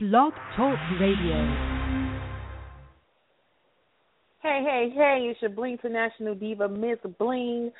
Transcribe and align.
Blog 0.00 0.32
Talk 0.56 0.78
Radio. 1.00 1.34
Hey, 4.40 4.62
hey, 4.64 4.92
hey, 4.94 5.26
it's 5.28 5.42
your 5.42 5.50
Bling 5.50 5.72
International 5.72 6.36
Diva, 6.36 6.68
Miss 6.68 7.00
Bling. 7.18 7.72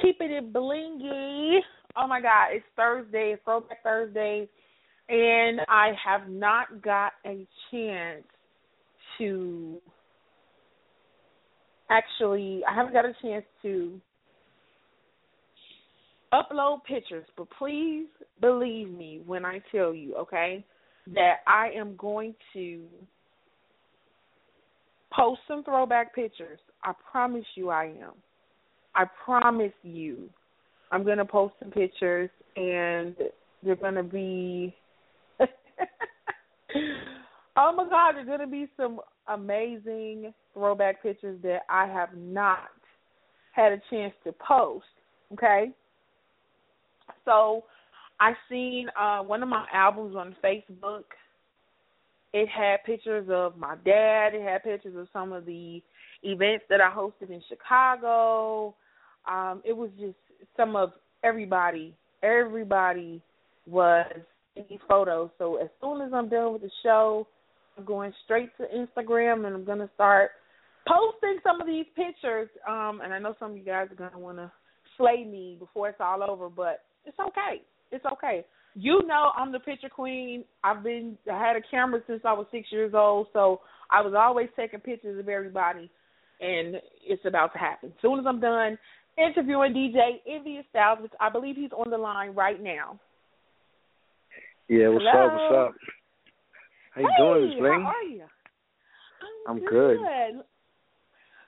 Keeping 0.00 0.30
it 0.30 0.50
blingy. 0.50 1.58
Oh 1.94 2.06
my 2.06 2.22
God, 2.22 2.52
it's 2.52 2.64
Thursday, 2.74 3.32
it's 3.34 3.44
Throwback 3.44 3.82
Thursday, 3.82 4.48
and 5.10 5.60
I 5.68 5.92
have 6.02 6.30
not 6.30 6.80
got 6.80 7.12
a 7.26 7.46
chance 7.70 8.24
to 9.18 9.76
actually, 11.90 12.62
I 12.66 12.74
haven't 12.74 12.94
got 12.94 13.04
a 13.04 13.12
chance 13.20 13.44
to 13.60 14.00
upload 16.32 16.84
pictures, 16.84 17.26
but 17.36 17.46
please 17.58 18.06
believe 18.40 18.88
me 18.88 19.20
when 19.26 19.44
I 19.44 19.60
tell 19.70 19.92
you, 19.92 20.16
okay? 20.16 20.64
That 21.14 21.36
I 21.46 21.70
am 21.76 21.96
going 21.96 22.34
to 22.52 22.82
post 25.12 25.40
some 25.48 25.64
throwback 25.64 26.14
pictures. 26.14 26.58
I 26.84 26.92
promise 27.10 27.44
you 27.54 27.70
I 27.70 27.86
am. 27.86 28.12
I 28.94 29.04
promise 29.24 29.72
you. 29.82 30.28
I'm 30.90 31.04
going 31.04 31.18
to 31.18 31.24
post 31.24 31.54
some 31.60 31.70
pictures 31.70 32.30
and 32.56 33.14
they're 33.62 33.76
going 33.76 33.94
to 33.94 34.02
be 34.02 34.74
Oh 37.60 37.72
my 37.72 37.88
god, 37.88 38.14
there's 38.14 38.28
going 38.28 38.38
to 38.38 38.46
be 38.46 38.68
some 38.76 39.00
amazing 39.26 40.32
throwback 40.54 41.02
pictures 41.02 41.40
that 41.42 41.62
I 41.68 41.88
have 41.88 42.10
not 42.16 42.68
had 43.52 43.72
a 43.72 43.80
chance 43.90 44.14
to 44.22 44.32
post, 44.32 44.86
okay? 45.32 45.72
So, 47.24 47.64
I 48.20 48.32
seen 48.48 48.88
uh 48.98 49.20
one 49.20 49.42
of 49.42 49.48
my 49.48 49.66
albums 49.72 50.16
on 50.16 50.36
Facebook. 50.42 51.04
It 52.32 52.48
had 52.48 52.84
pictures 52.84 53.26
of 53.30 53.56
my 53.56 53.76
dad. 53.84 54.34
It 54.34 54.42
had 54.42 54.62
pictures 54.62 54.94
of 54.96 55.08
some 55.12 55.32
of 55.32 55.46
the 55.46 55.82
events 56.22 56.64
that 56.68 56.80
I 56.80 56.90
hosted 56.90 57.30
in 57.30 57.42
Chicago. 57.48 58.74
Um, 59.26 59.62
it 59.64 59.74
was 59.74 59.90
just 59.98 60.16
some 60.56 60.76
of 60.76 60.92
everybody. 61.24 61.94
Everybody 62.22 63.22
was 63.66 64.06
in 64.56 64.64
these 64.68 64.78
photos. 64.88 65.30
So 65.38 65.56
as 65.56 65.68
soon 65.80 66.02
as 66.02 66.12
I'm 66.12 66.28
done 66.28 66.52
with 66.52 66.62
the 66.62 66.70
show, 66.82 67.26
I'm 67.76 67.84
going 67.84 68.12
straight 68.24 68.50
to 68.58 68.64
Instagram 68.64 69.46
and 69.46 69.54
I'm 69.54 69.64
gonna 69.64 69.90
start 69.94 70.32
posting 70.86 71.38
some 71.42 71.60
of 71.60 71.66
these 71.66 71.86
pictures. 71.94 72.48
Um, 72.68 73.00
and 73.02 73.14
I 73.14 73.18
know 73.18 73.34
some 73.38 73.52
of 73.52 73.56
you 73.56 73.64
guys 73.64 73.88
are 73.90 73.94
gonna 73.94 74.18
want 74.18 74.38
to 74.38 74.50
slay 74.96 75.24
me 75.24 75.56
before 75.58 75.88
it's 75.88 76.00
all 76.00 76.22
over, 76.22 76.48
but 76.48 76.82
it's 77.04 77.18
okay. 77.18 77.62
It's 77.90 78.04
okay. 78.12 78.44
You 78.74 79.00
know 79.06 79.30
I'm 79.36 79.52
the 79.52 79.58
picture 79.58 79.88
queen. 79.88 80.44
I've 80.62 80.82
been 80.82 81.16
I 81.30 81.38
had 81.38 81.56
a 81.56 81.62
camera 81.70 82.00
since 82.06 82.20
I 82.24 82.32
was 82.32 82.46
six 82.50 82.68
years 82.70 82.92
old, 82.94 83.28
so 83.32 83.60
I 83.90 84.02
was 84.02 84.14
always 84.16 84.48
taking 84.56 84.80
pictures 84.80 85.18
of 85.18 85.28
everybody 85.28 85.90
and 86.40 86.76
it's 87.06 87.24
about 87.26 87.52
to 87.52 87.58
happen. 87.58 87.90
As 87.90 88.02
soon 88.02 88.18
as 88.20 88.26
I'm 88.26 88.40
done 88.40 88.78
interviewing 89.16 89.72
DJ 89.72 90.20
NVS 90.28 90.68
Styles, 90.70 90.98
which 91.02 91.12
I 91.20 91.30
believe 91.30 91.56
he's 91.56 91.72
on 91.72 91.90
the 91.90 91.98
line 91.98 92.34
right 92.34 92.62
now. 92.62 93.00
Yeah, 94.68 94.88
what's 94.88 95.04
Hello? 95.08 95.26
up, 95.26 95.32
what's 95.32 95.54
up? 95.58 95.74
How 96.94 97.00
you 97.00 97.08
hey, 97.16 97.22
doing, 97.22 97.62
Miss? 97.62 97.70
How 97.70 97.88
are 97.88 98.02
you? 98.02 98.24
I'm, 99.48 99.56
I'm 99.56 99.64
good. 99.64 100.44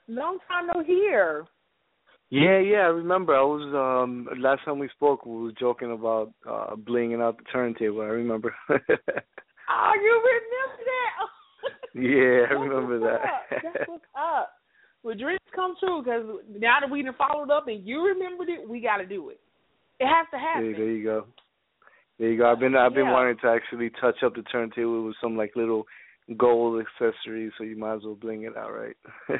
Long 0.07 0.39
time 0.47 0.67
no 0.73 0.83
hear. 0.83 1.45
Yeah, 2.31 2.59
yeah, 2.59 2.77
I 2.87 2.91
remember. 2.95 3.35
I 3.35 3.41
was 3.41 3.61
um 3.75 4.27
last 4.39 4.63
time 4.63 4.79
we 4.79 4.87
spoke 4.95 5.25
we 5.25 5.43
were 5.43 5.51
joking 5.59 5.91
about 5.91 6.31
uh 6.49 6.75
blinging 6.75 7.21
out 7.21 7.37
the 7.37 7.43
turntable, 7.51 8.01
I 8.01 8.05
remember. 8.05 8.55
Oh, 9.73 9.93
you 9.95 10.21
remember 10.33 10.83
that? 10.91 11.19
yeah, 11.95 12.39
I 12.49 12.53
remember 12.61 12.99
that. 12.99 13.21
Up. 13.21 13.63
That's 13.63 13.87
what's 13.89 14.03
up. 14.17 14.53
Well, 15.03 15.15
dreams 15.15 15.39
come 15.55 15.75
true 15.79 16.01
because 16.03 16.23
now 16.59 16.77
that 16.81 16.89
we 16.89 17.01
done 17.03 17.13
followed 17.17 17.49
up 17.51 17.67
and 17.67 17.85
you 17.87 18.03
remembered 18.05 18.49
it, 18.49 18.67
we 18.67 18.81
got 18.81 18.97
to 18.97 19.05
do 19.05 19.29
it. 19.29 19.39
It 19.99 20.07
has 20.07 20.27
to 20.31 20.37
happen. 20.37 20.71
There, 20.73 20.73
there 20.73 20.89
you 20.89 21.03
go. 21.05 21.25
There 22.19 22.29
you 22.31 22.37
go. 22.37 22.51
I've 22.51 22.59
been 22.59 22.75
I've 22.75 22.93
been 22.93 23.05
Yeah. 23.05 23.13
wanting 23.13 23.37
to 23.43 23.47
actually 23.47 23.91
touch 24.01 24.23
up 24.25 24.35
the 24.35 24.41
turntable 24.43 25.05
with 25.05 25.15
some 25.21 25.37
like 25.37 25.53
little 25.55 25.85
gold 26.37 26.81
accessories, 26.83 27.51
so 27.57 27.63
you 27.63 27.77
might 27.77 27.95
as 27.95 28.03
well 28.03 28.15
bling 28.15 28.43
it 28.43 28.57
out, 28.57 28.71
right? 28.73 28.97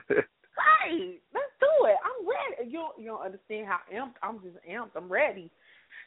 Right. 0.57 1.19
Let's 1.33 1.53
do 1.59 1.87
it. 1.87 1.95
I'm 2.03 2.27
ready. 2.27 2.71
You 2.71 2.79
don't, 2.79 2.99
you 2.99 3.05
don't 3.07 3.25
understand 3.25 3.67
how 3.67 3.79
amped. 3.93 4.19
I'm 4.21 4.39
just 4.41 4.57
amped. 4.67 4.95
I'm 4.95 5.11
ready. 5.11 5.49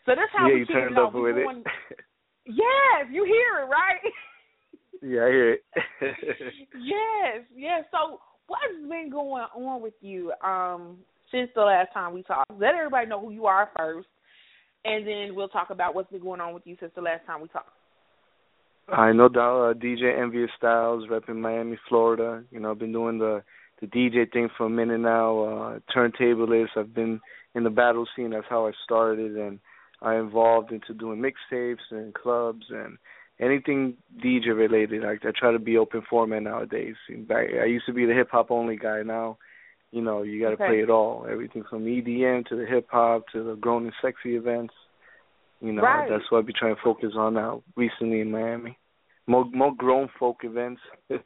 So 0.07 0.13
that's 0.13 0.31
how 0.37 0.47
yeah, 0.47 0.55
we 0.55 0.61
you 0.61 0.67
keep 0.67 0.75
turned 0.77 0.93
it 0.93 0.99
up. 0.99 1.15
With 1.15 1.37
going- 1.37 1.65
it. 1.91 1.99
Yes, 2.47 3.09
you 3.11 3.25
hear 3.25 3.65
it, 3.65 3.69
right? 3.71 4.05
yeah, 5.03 5.25
I 5.25 5.29
hear 5.29 5.53
it. 5.55 5.65
yes, 6.81 7.45
yes. 7.57 7.85
So 7.91 8.21
what's 8.47 8.89
been 8.89 9.11
going 9.11 9.45
on 9.55 9.83
with 9.83 9.95
you 10.01 10.33
um 10.45 10.99
since 11.33 11.51
the 11.55 11.63
last 11.63 11.93
time 11.95 12.13
we 12.13 12.23
talked? 12.23 12.51
Let 12.51 12.75
everybody 12.75 13.07
know 13.07 13.21
who 13.21 13.31
you 13.31 13.47
are 13.47 13.71
first, 13.77 14.09
and 14.85 15.07
then 15.07 15.35
we'll 15.35 15.49
talk 15.49 15.71
about 15.71 15.95
what's 15.95 16.11
been 16.11 16.23
going 16.23 16.41
on 16.41 16.53
with 16.53 16.67
you 16.67 16.77
since 16.81 16.93
the 16.95 17.01
last 17.01 17.25
time 17.27 17.41
we 17.41 17.49
talked. 17.49 17.71
I 18.89 19.13
know 19.13 19.31
doubt 19.31 19.71
uh, 19.71 19.75
DJ 19.75 20.03
NVS 20.03 20.49
Styles, 20.59 21.09
repping 21.09 21.37
Miami, 21.37 21.79
Florida. 21.89 22.45
You 22.51 22.61
know, 22.61 22.71
I've 22.73 22.79
been 22.79 22.93
doing 22.93 23.17
the 23.19 23.43
the 23.91 23.99
DJ 24.11 24.31
thing 24.33 24.49
for 24.57 24.67
a 24.67 24.71
minute 24.71 25.01
now. 25.01 25.39
Uh, 25.45 25.79
turntablist. 25.95 26.77
I've 26.77 26.95
been 26.95 27.21
in 27.55 27.65
the 27.65 27.71
battle 27.71 28.07
scene. 28.15 28.31
That's 28.31 28.47
how 28.49 28.67
I 28.67 28.73
started, 28.85 29.37
and 29.37 29.59
I 30.03 30.17
evolved 30.17 30.73
into 30.73 30.95
doing 30.95 31.23
mixtapes 31.23 31.91
and 31.91 32.15
clubs 32.15 32.67
and 32.71 32.99
anything 33.41 33.95
DJ 34.25 34.57
related. 34.57 35.05
I, 35.05 35.13
I 35.13 35.33
try 35.39 35.53
to 35.53 35.59
be 35.59 35.77
open 35.77 36.03
format 36.09 36.43
nowadays. 36.43 36.95
I 37.11 37.65
used 37.65 37.87
to 37.87 37.93
be 37.93 38.07
the 38.07 38.15
hip 38.15 38.29
hop 38.31 38.51
only 38.51 38.77
guy. 38.77 39.03
Now, 39.03 39.39
you 39.91 40.03
know, 40.03 40.23
you 40.23 40.41
got 40.41 40.49
to 40.51 40.55
Okay. 40.55 40.67
play 40.67 40.81
it 40.81 40.91
all. 40.91 41.27
Everything 41.31 41.65
from 41.69 41.85
EDM 41.85 42.47
to 42.47 42.57
the 42.57 42.67
hip 42.67 42.89
hop 42.91 43.25
to 43.33 43.43
the 43.45 43.55
grown 43.57 43.85
and 43.85 43.93
sexy 44.03 44.37
events. 44.37 44.75
You 45.61 45.73
know, 45.73 45.83
Right. 45.83 46.09
that's 46.09 46.31
what 46.31 46.39
I've 46.39 46.47
been 46.47 46.55
trying 46.59 46.75
to 46.75 46.81
focus 46.83 47.13
on 47.17 47.35
now 47.35 47.63
recently 47.77 48.21
in 48.21 48.31
Miami. 48.31 48.77
More 49.27 49.47
more 49.47 49.75
grown 49.75 50.09
folk 50.19 50.39
events. 50.45 50.81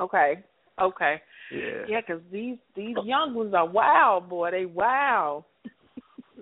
Okay. 0.00 0.42
Okay. 0.80 1.20
yeah. 1.52 1.84
Yeah, 1.86 2.00
'cause 2.00 2.20
these 2.32 2.58
these 2.74 2.96
young 3.04 3.34
ones 3.34 3.54
are 3.54 3.66
wild, 3.66 4.28
boy. 4.28 4.50
They 4.50 4.66
wild. 4.66 5.44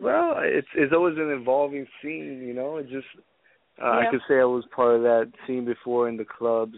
Well, 0.01 0.37
it's 0.39 0.69
it's 0.75 0.93
always 0.93 1.17
an 1.19 1.31
evolving 1.31 1.87
scene, 2.01 2.43
you 2.43 2.55
know. 2.55 2.79
It 2.79 2.89
just 2.89 3.07
uh, 3.81 3.87
I 3.87 4.05
could 4.11 4.21
say 4.27 4.41
I 4.41 4.45
was 4.45 4.65
part 4.75 4.97
of 4.97 5.03
that 5.03 5.31
scene 5.47 5.65
before 5.67 6.09
in 6.09 6.17
the 6.17 6.25
clubs, 6.25 6.77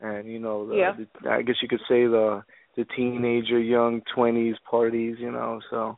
and 0.00 0.30
you 0.30 0.38
know, 0.38 0.68
the, 0.68 0.76
Yeah. 0.76 0.92
the, 1.22 1.30
I 1.30 1.42
guess 1.42 1.56
you 1.62 1.68
could 1.68 1.80
say 1.88 2.06
the 2.06 2.44
the 2.76 2.84
teenager, 2.96 3.58
young 3.58 4.02
twenties 4.14 4.56
parties, 4.70 5.16
you 5.18 5.32
know. 5.32 5.60
So 5.70 5.96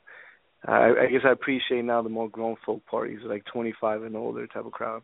I, 0.67 0.93
I 1.03 1.07
guess 1.11 1.23
I 1.25 1.33
appreciate 1.33 1.85
now 1.85 2.01
the 2.03 2.09
more 2.09 2.29
grown 2.31 2.57
folk 2.65 2.87
parties, 2.87 3.21
like 3.25 3.45
twenty 3.47 3.75
five 3.81 4.03
and 4.05 4.17
older 4.17 4.47
type 4.47 4.67
of 4.67 4.73
crowd. 4.73 5.03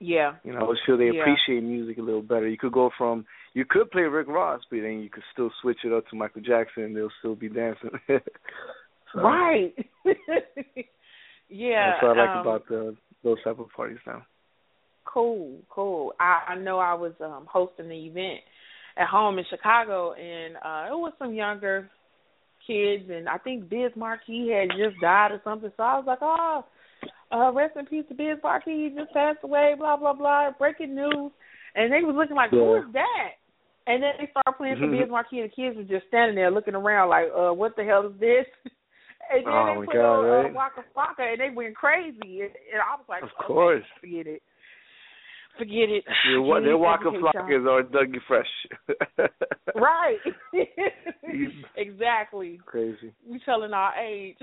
Yeah. 0.00 0.34
You 0.44 0.52
know, 0.52 0.72
I 0.72 0.86
feel 0.86 0.96
they 0.96 1.08
Yeah. 1.08 1.20
appreciate 1.22 1.62
music 1.62 1.98
a 1.98 2.02
little 2.02 2.22
better. 2.22 2.48
You 2.48 2.58
could 2.58 2.72
go 2.72 2.90
from 2.96 3.26
you 3.54 3.64
could 3.64 3.90
play 3.90 4.02
Rick 4.02 4.28
Ross, 4.28 4.62
but 4.70 4.80
then 4.82 5.00
you 5.00 5.10
could 5.10 5.24
still 5.32 5.50
switch 5.60 5.78
it 5.84 5.92
up 5.92 6.06
to 6.08 6.16
Michael 6.16 6.42
Jackson, 6.42 6.84
and 6.84 6.96
they'll 6.96 7.10
still 7.18 7.34
be 7.34 7.48
dancing. 7.48 7.90
so, 8.08 9.20
Right. 9.20 9.74
yeah. 11.48 11.90
That's 11.90 12.02
what 12.02 12.16
I 12.18 12.20
like 12.20 12.36
um, 12.36 12.40
about 12.40 12.68
the 12.68 12.96
those 13.24 13.42
type 13.42 13.58
of 13.58 13.68
parties 13.74 13.98
now. 14.06 14.24
Cool, 15.04 15.58
cool. 15.70 16.12
I, 16.20 16.52
I 16.52 16.54
know 16.56 16.78
I 16.78 16.94
was 16.94 17.12
um 17.20 17.46
hosting 17.50 17.88
the 17.88 18.06
event 18.06 18.40
at 18.96 19.08
home 19.08 19.38
in 19.38 19.44
Chicago 19.50 20.12
and 20.12 20.56
uh 20.56 20.94
it 20.94 20.98
was 20.98 21.12
some 21.18 21.34
younger 21.34 21.90
kids 22.66 23.04
and 23.10 23.28
I 23.28 23.38
think 23.38 23.68
Biz 23.68 23.92
Markie 23.96 24.50
had 24.50 24.68
just 24.76 25.00
died 25.00 25.32
or 25.32 25.40
something. 25.42 25.72
So 25.76 25.82
I 25.82 25.96
was 25.96 26.04
like, 26.06 26.18
Oh, 26.20 26.64
uh 27.30 27.52
rest 27.52 27.76
in 27.76 27.86
peace 27.86 28.04
to 28.08 28.14
Biz 28.14 28.38
Markie, 28.42 28.88
he 28.88 28.94
just 28.96 29.12
passed 29.12 29.38
away, 29.42 29.74
blah, 29.78 29.96
blah, 29.96 30.12
blah, 30.14 30.50
breaking 30.58 30.94
news 30.94 31.32
and 31.74 31.92
they 31.92 32.00
was 32.02 32.14
looking 32.16 32.36
like, 32.36 32.50
Who 32.50 32.74
Yeah. 32.74 32.78
is 32.86 32.92
that? 32.94 33.30
And 33.86 34.02
then 34.02 34.12
they 34.18 34.28
started 34.30 34.56
playing 34.58 34.76
for 34.76 34.86
Mhm. 34.86 34.98
Biz 35.00 35.10
Markie 35.10 35.40
and 35.40 35.50
the 35.50 35.54
kids 35.54 35.76
were 35.76 35.84
just 35.84 36.06
standing 36.08 36.36
there 36.36 36.50
looking 36.50 36.74
around 36.74 37.08
like, 37.10 37.28
Uh, 37.34 37.52
what 37.52 37.76
the 37.76 37.84
hell 37.84 38.06
is 38.06 38.18
this? 38.18 38.46
And 39.30 39.44
then 39.44 39.52
Oh, 39.52 39.80
they 39.80 39.86
put 39.86 39.94
God, 39.94 40.04
on 40.04 40.24
right? 40.24 40.50
uh, 40.50 40.54
Waka 40.54 40.84
Flocka 40.96 41.20
and 41.32 41.40
they 41.40 41.50
went 41.50 41.76
crazy 41.76 42.40
and, 42.40 42.50
and 42.72 42.80
I 42.80 42.96
was 42.96 43.04
like, 43.10 43.22
Of 43.22 43.28
okay, 43.38 43.46
course. 43.46 43.84
forget 44.00 44.26
it. 44.26 44.42
Forget 45.58 45.90
it. 45.90 46.04
Wa- 46.40 46.54
Forget 46.56 46.64
their. 46.64 46.78
Waka 46.78 47.08
Educate 47.08 47.20
Flockas 47.20 47.66
are 47.68 47.82
Dougie 47.82 48.20
Fresh. 48.26 49.28
Right. 49.74 50.18
Exactly. 51.76 52.58
Crazy. 52.64 53.12
We 53.28 53.38
telling 53.44 53.72
our 53.72 53.94
age. 53.96 54.36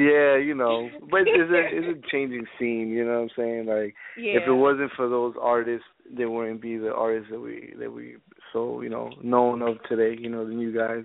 Yeah, 0.00 0.36
you 0.38 0.54
know, 0.54 0.88
but 1.10 1.22
it's 1.26 1.50
a 1.50 1.76
it's 1.76 1.98
a 1.98 2.08
changing 2.12 2.46
scene. 2.58 2.88
You 2.88 3.04
know 3.04 3.12
what 3.12 3.22
I'm 3.22 3.30
saying? 3.36 3.66
Like, 3.66 3.94
yeah. 4.16 4.40
if 4.40 4.48
it 4.48 4.52
wasn't 4.52 4.92
for 4.96 5.08
those 5.08 5.34
artists, 5.40 5.86
they 6.16 6.26
wouldn't 6.26 6.60
be 6.60 6.76
the 6.76 6.92
artists 6.92 7.30
that 7.30 7.40
we 7.40 7.74
that 7.78 7.92
we 7.92 8.16
so 8.52 8.80
you 8.82 8.88
know 8.88 9.10
known 9.22 9.62
of 9.62 9.76
today. 9.88 10.20
You 10.20 10.30
know, 10.30 10.46
the 10.46 10.54
new 10.54 10.76
guys. 10.76 11.04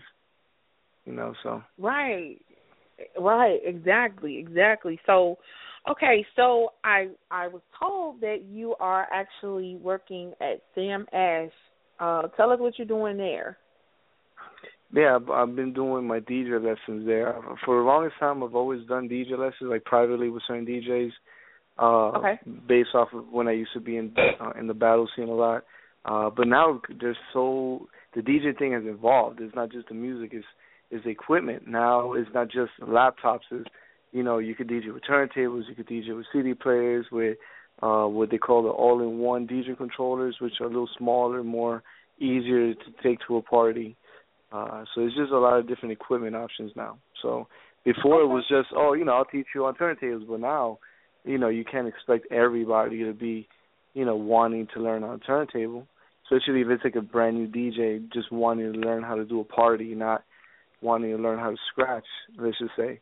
You 1.06 1.14
know, 1.14 1.34
so 1.44 1.64
Right. 1.78 2.38
Right, 3.18 3.60
exactly, 3.64 4.38
exactly. 4.38 5.00
So 5.06 5.38
Okay, 5.90 6.26
so 6.36 6.74
I 6.84 7.08
I 7.32 7.48
was 7.48 7.62
told 7.80 8.22
that 8.22 8.44
you 8.48 8.76
are 8.80 9.08
actually 9.14 9.78
working 9.78 10.34
at 10.42 10.62
Sam 10.76 11.06
Ash. 11.14 11.52
Uh, 12.00 12.24
tell 12.36 12.52
us 12.52 12.60
what 12.60 12.78
you're 12.78 12.88
doing 12.88 13.18
there. 13.18 13.58
Yeah, 14.94 15.18
I've, 15.18 15.30
I've 15.30 15.56
been 15.56 15.74
doing 15.74 16.08
my 16.08 16.20
DJ 16.20 16.54
lessons 16.54 17.06
there 17.06 17.36
for 17.66 17.78
the 17.78 17.84
longest 17.84 18.16
time. 18.20 18.44
I've 18.44 18.56
always 18.56 18.86
done 18.88 19.08
DJ 19.08 19.32
lessons, 19.32 19.70
like 19.70 19.86
privately 19.86 20.30
with 20.30 20.44
certain 20.48 20.66
DJs. 20.66 21.12
Uh, 21.78 22.18
okay. 22.18 22.40
Based 22.68 22.90
off 22.94 23.10
of 23.14 23.26
when 23.32 23.48
I 23.48 23.54
used 23.54 23.74
to 23.74 23.80
be 23.80 23.98
in 23.98 24.14
uh, 24.42 24.52
in 24.60 24.68
the 24.68 24.74
battle 24.74 25.08
scene 25.16 25.30
a 25.30 25.34
lot, 25.34 25.64
uh, 26.06 26.30
but 26.30 26.48
now 26.48 26.82
there's 27.00 27.16
so 27.32 27.88
the 28.16 28.22
DJ 28.22 28.58
thing 28.58 28.74
has 28.74 28.84
evolved. 28.86 29.40
It's 29.40 29.56
not 29.56 29.72
just 29.72 29.88
the 29.88 29.94
music; 29.96 30.32
it's 30.34 30.46
is 30.92 31.02
equipment. 31.06 31.68
Now 31.68 32.14
it's 32.14 32.30
not 32.34 32.48
just 32.50 32.72
laptops. 32.82 33.42
It's 33.52 33.70
you 34.12 34.24
know 34.24 34.40
you 34.40 34.56
could 34.56 34.68
DJ 34.68 34.94
with 34.94 35.04
turntables, 35.10 35.64
you 35.70 35.76
could 35.76 35.88
DJ 35.88 36.16
with 36.16 36.26
CD 36.34 36.54
players, 36.54 37.06
with 37.12 37.38
uh, 37.82 38.06
what 38.06 38.30
they 38.32 38.38
call 38.38 38.64
the 38.64 38.70
all-in-one 38.70 39.48
DJ 39.48 39.78
controllers, 39.78 40.36
which 40.42 40.54
are 40.60 40.66
a 40.66 40.70
little 40.70 40.90
smaller, 40.98 41.44
more 41.44 41.84
easier 42.20 42.74
to 42.74 42.92
take 43.02 43.20
to 43.28 43.38
a 43.38 43.42
party. 43.42 43.96
Uh, 43.96 44.09
Uh, 44.52 44.84
so 44.94 45.02
it's 45.02 45.16
just 45.16 45.32
a 45.32 45.38
lot 45.38 45.60
of 45.60 45.68
different 45.68 45.92
equipment 45.92 46.36
options 46.36 46.72
now. 46.76 46.98
So 47.22 47.48
before 47.86 48.22
it 48.22 48.28
was 48.28 48.44
just, 48.50 48.70
oh, 48.76 48.94
you 48.94 49.06
know, 49.06 49.14
I'll 49.14 49.26
teach 49.26 49.48
you 49.54 49.66
on 49.66 49.76
turntables, 49.76 50.28
but 50.28 50.40
now, 50.40 50.80
you 51.24 51.38
know, 51.38 51.50
you 51.50 51.64
can't 51.64 51.88
expect 51.88 52.32
everybody 52.32 53.04
to 53.04 53.14
be, 53.14 53.48
you 53.94 54.06
know, 54.06 54.16
wanting 54.16 54.68
to 54.74 54.82
learn 54.82 55.04
on 55.04 55.16
a 55.16 55.20
turntable. 55.20 55.88
Especially 56.32 56.62
if 56.62 56.68
it's 56.70 56.84
like 56.84 56.96
a 56.96 57.02
brand 57.02 57.38
new 57.38 57.48
DJ 57.48 58.12
just 58.14 58.32
wanting 58.32 58.72
to 58.72 58.80
learn 58.80 59.02
how 59.02 59.16
to 59.16 59.26
do 59.26 59.40
a 59.40 59.44
party, 59.44 59.96
not 59.96 60.24
wanting 60.82 61.16
to 61.16 61.22
learn 61.22 61.40
how 61.40 61.50
to 61.50 61.58
scratch, 61.72 62.06
let's 62.38 62.58
just 62.60 62.72
say. 62.78 63.00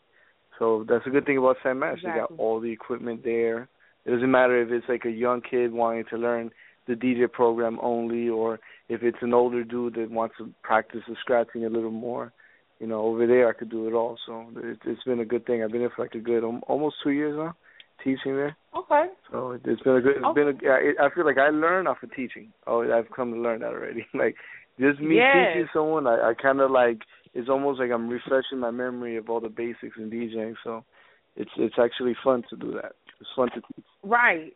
So 0.60 0.86
that's 0.88 1.06
a 1.06 1.10
good 1.10 1.26
thing 1.26 1.38
about 1.38 1.58
Sam 1.62 1.84
Ash. 1.84 1.98
Exactly. 1.98 2.12
They 2.12 2.20
got 2.20 2.40
all 2.40 2.60
the 2.60 2.72
equipment 2.72 3.24
there. 3.24 3.68
It 4.06 4.12
doesn't 4.12 4.32
matter 4.32 4.62
if 4.62 4.72
it's 4.72 4.88
like 4.88 5.06
a 5.06 5.12
young 5.12 5.42
kid 5.42 5.72
wanting 5.74 6.06
to 6.10 6.18
learn 6.18 6.52
the 6.88 6.94
DJ 6.94 7.30
program 7.30 7.78
only, 7.82 8.30
or 8.30 8.60
if 8.90 9.04
it's 9.04 9.18
an 9.22 9.34
older 9.34 9.64
dude 9.64 9.96
that 9.96 10.12
wants 10.12 10.36
to 10.38 10.52
practice 10.64 11.02
the 11.08 11.16
scratching 11.22 11.66
a 11.66 11.70
little 11.70 11.92
more. 11.92 12.32
You 12.80 12.88
know, 12.88 13.02
over 13.02 13.26
there 13.26 13.50
I 13.50 13.54
could 13.54 13.70
do 13.70 13.88
it 13.88 13.94
all. 13.94 14.18
So 14.26 14.48
it, 14.58 14.80
it's 14.86 15.04
been 15.04 15.20
a 15.20 15.26
good 15.26 15.46
thing. 15.46 15.64
I've 15.64 15.72
been 15.72 15.82
there 15.82 15.92
for 15.96 16.04
like 16.04 16.14
a 16.14 16.20
good 16.20 16.44
um, 16.44 16.62
almost 16.68 16.98
two 17.04 17.10
years 17.10 17.36
now, 17.36 17.56
teaching 18.04 18.36
there. 18.36 18.56
Okay. 18.76 19.06
So 19.32 19.52
it, 19.52 19.62
it's 19.66 19.82
been 19.82 19.96
a 19.96 20.02
good. 20.02 20.18
It's 20.18 20.26
okay. 20.26 20.42
been 20.42 20.70
a. 20.70 21.04
I 21.04 21.10
feel 21.14 21.26
like 21.26 21.40
I 21.40 21.50
learned 21.50 21.88
off 21.88 22.04
of 22.04 22.14
teaching. 22.14 22.54
Oh, 22.68 22.84
I've 22.84 23.12
come 23.16 23.34
to 23.34 23.40
learn 23.40 23.62
that 23.62 23.74
already. 23.74 24.06
like 24.14 24.36
just 24.80 25.00
me 25.00 25.16
yes. 25.16 25.54
teaching 25.54 25.68
someone, 25.74 26.08
I, 26.08 26.30
I 26.30 26.34
kind 26.40 26.62
of 26.62 26.72
like. 26.72 27.00
It's 27.34 27.50
almost 27.50 27.80
like 27.80 27.92
I'm 27.92 28.10
refreshing 28.10 28.60
my 28.60 28.72
memory 28.72 29.18
of 29.18 29.30
all 29.30 29.40
the 29.40 29.50
basics 29.50 29.98
in 29.98 30.10
DJing. 30.10 30.56
So 30.64 30.84
it's 31.36 31.52
it's 31.58 31.76
actually 31.80 32.16
fun 32.24 32.44
to 32.50 32.56
do 32.56 32.74
that. 32.74 32.94
It's 33.20 33.30
fun 33.36 33.50
to 33.50 33.62
teach. 33.62 33.86
Right. 34.04 34.54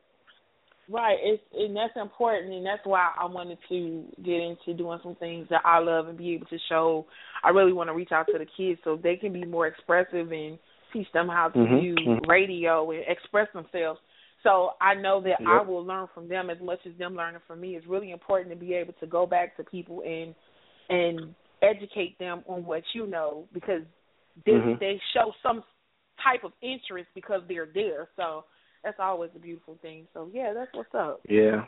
Right, 0.92 1.18
it's 1.24 1.42
and 1.54 1.76
that's 1.76 1.94
important, 1.96 2.54
and 2.54 2.66
that's 2.66 2.82
why 2.84 3.12
I 3.18 3.26
wanted 3.26 3.60
to 3.70 4.04
get 4.18 4.36
into 4.36 4.74
doing 4.78 5.00
some 5.02 5.16
things 5.16 5.48
that 5.50 5.62
I 5.64 5.80
love 5.80 6.10
and 6.10 6.18
be 6.18 6.34
able 6.34 6.48
to 6.48 6.58
show. 6.68 7.06
I 7.46 7.50
really 7.50 7.72
want 7.72 7.90
to 7.90 7.94
reach 7.94 8.12
out 8.12 8.26
to 8.28 8.38
the 8.38 8.46
kids 8.58 8.82
so 8.84 9.00
they 9.02 9.16
can 9.16 9.32
be 9.32 9.46
more 9.46 9.68
expressive 9.68 10.32
and 10.32 10.60
teach 10.92 11.08
them 11.14 11.30
how 11.30 11.48
to 11.48 11.60
mm-hmm. 11.60 11.78
use 11.78 12.00
mm-hmm. 12.06 12.30
radio 12.30 12.92
and 12.92 13.04
express 13.08 13.48
themselves. 13.54 14.02
So 14.44 14.72
I 14.82 14.96
know 14.96 15.22
that 15.22 15.38
yep. 15.40 15.48
I 15.48 15.62
will 15.62 15.86
learn 15.86 16.08
from 16.14 16.28
them 16.28 16.50
as 16.50 16.58
much 16.62 16.80
as 16.86 16.98
them 16.98 17.16
learning 17.16 17.42
from 17.48 17.62
me. 17.62 17.76
It's 17.76 17.88
really 17.88 18.12
important 18.12 18.50
to 18.50 18.58
be 18.58 18.74
able 18.74 18.94
to 19.00 19.08
go 19.08 19.26
back 19.26 19.56
to 19.58 19.64
people 19.64 20.04
and 20.06 20.36
and 20.90 21.34
educate 21.62 22.20
them 22.20 22.44
on 22.48 22.66
what 22.66 22.84
you 22.94 23.08
know 23.08 23.46
because 23.54 23.84
they 24.46 24.52
mm-hmm. 24.52 24.74
they 24.80 25.00
show 25.14 25.32
some 25.42 25.64
type 26.22 26.44
of 26.44 26.52
interest 26.62 27.08
because 27.16 27.42
they're 27.48 27.70
there. 27.74 28.10
So 28.18 28.44
that's 28.84 29.00
always 29.00 29.32
a 29.36 29.40
beautiful 29.40 29.78
thing. 29.82 30.08
So 30.14 30.30
yeah, 30.34 30.54
that's 30.54 30.72
what's 30.74 30.94
up. 30.94 31.22
Yeah, 31.28 31.66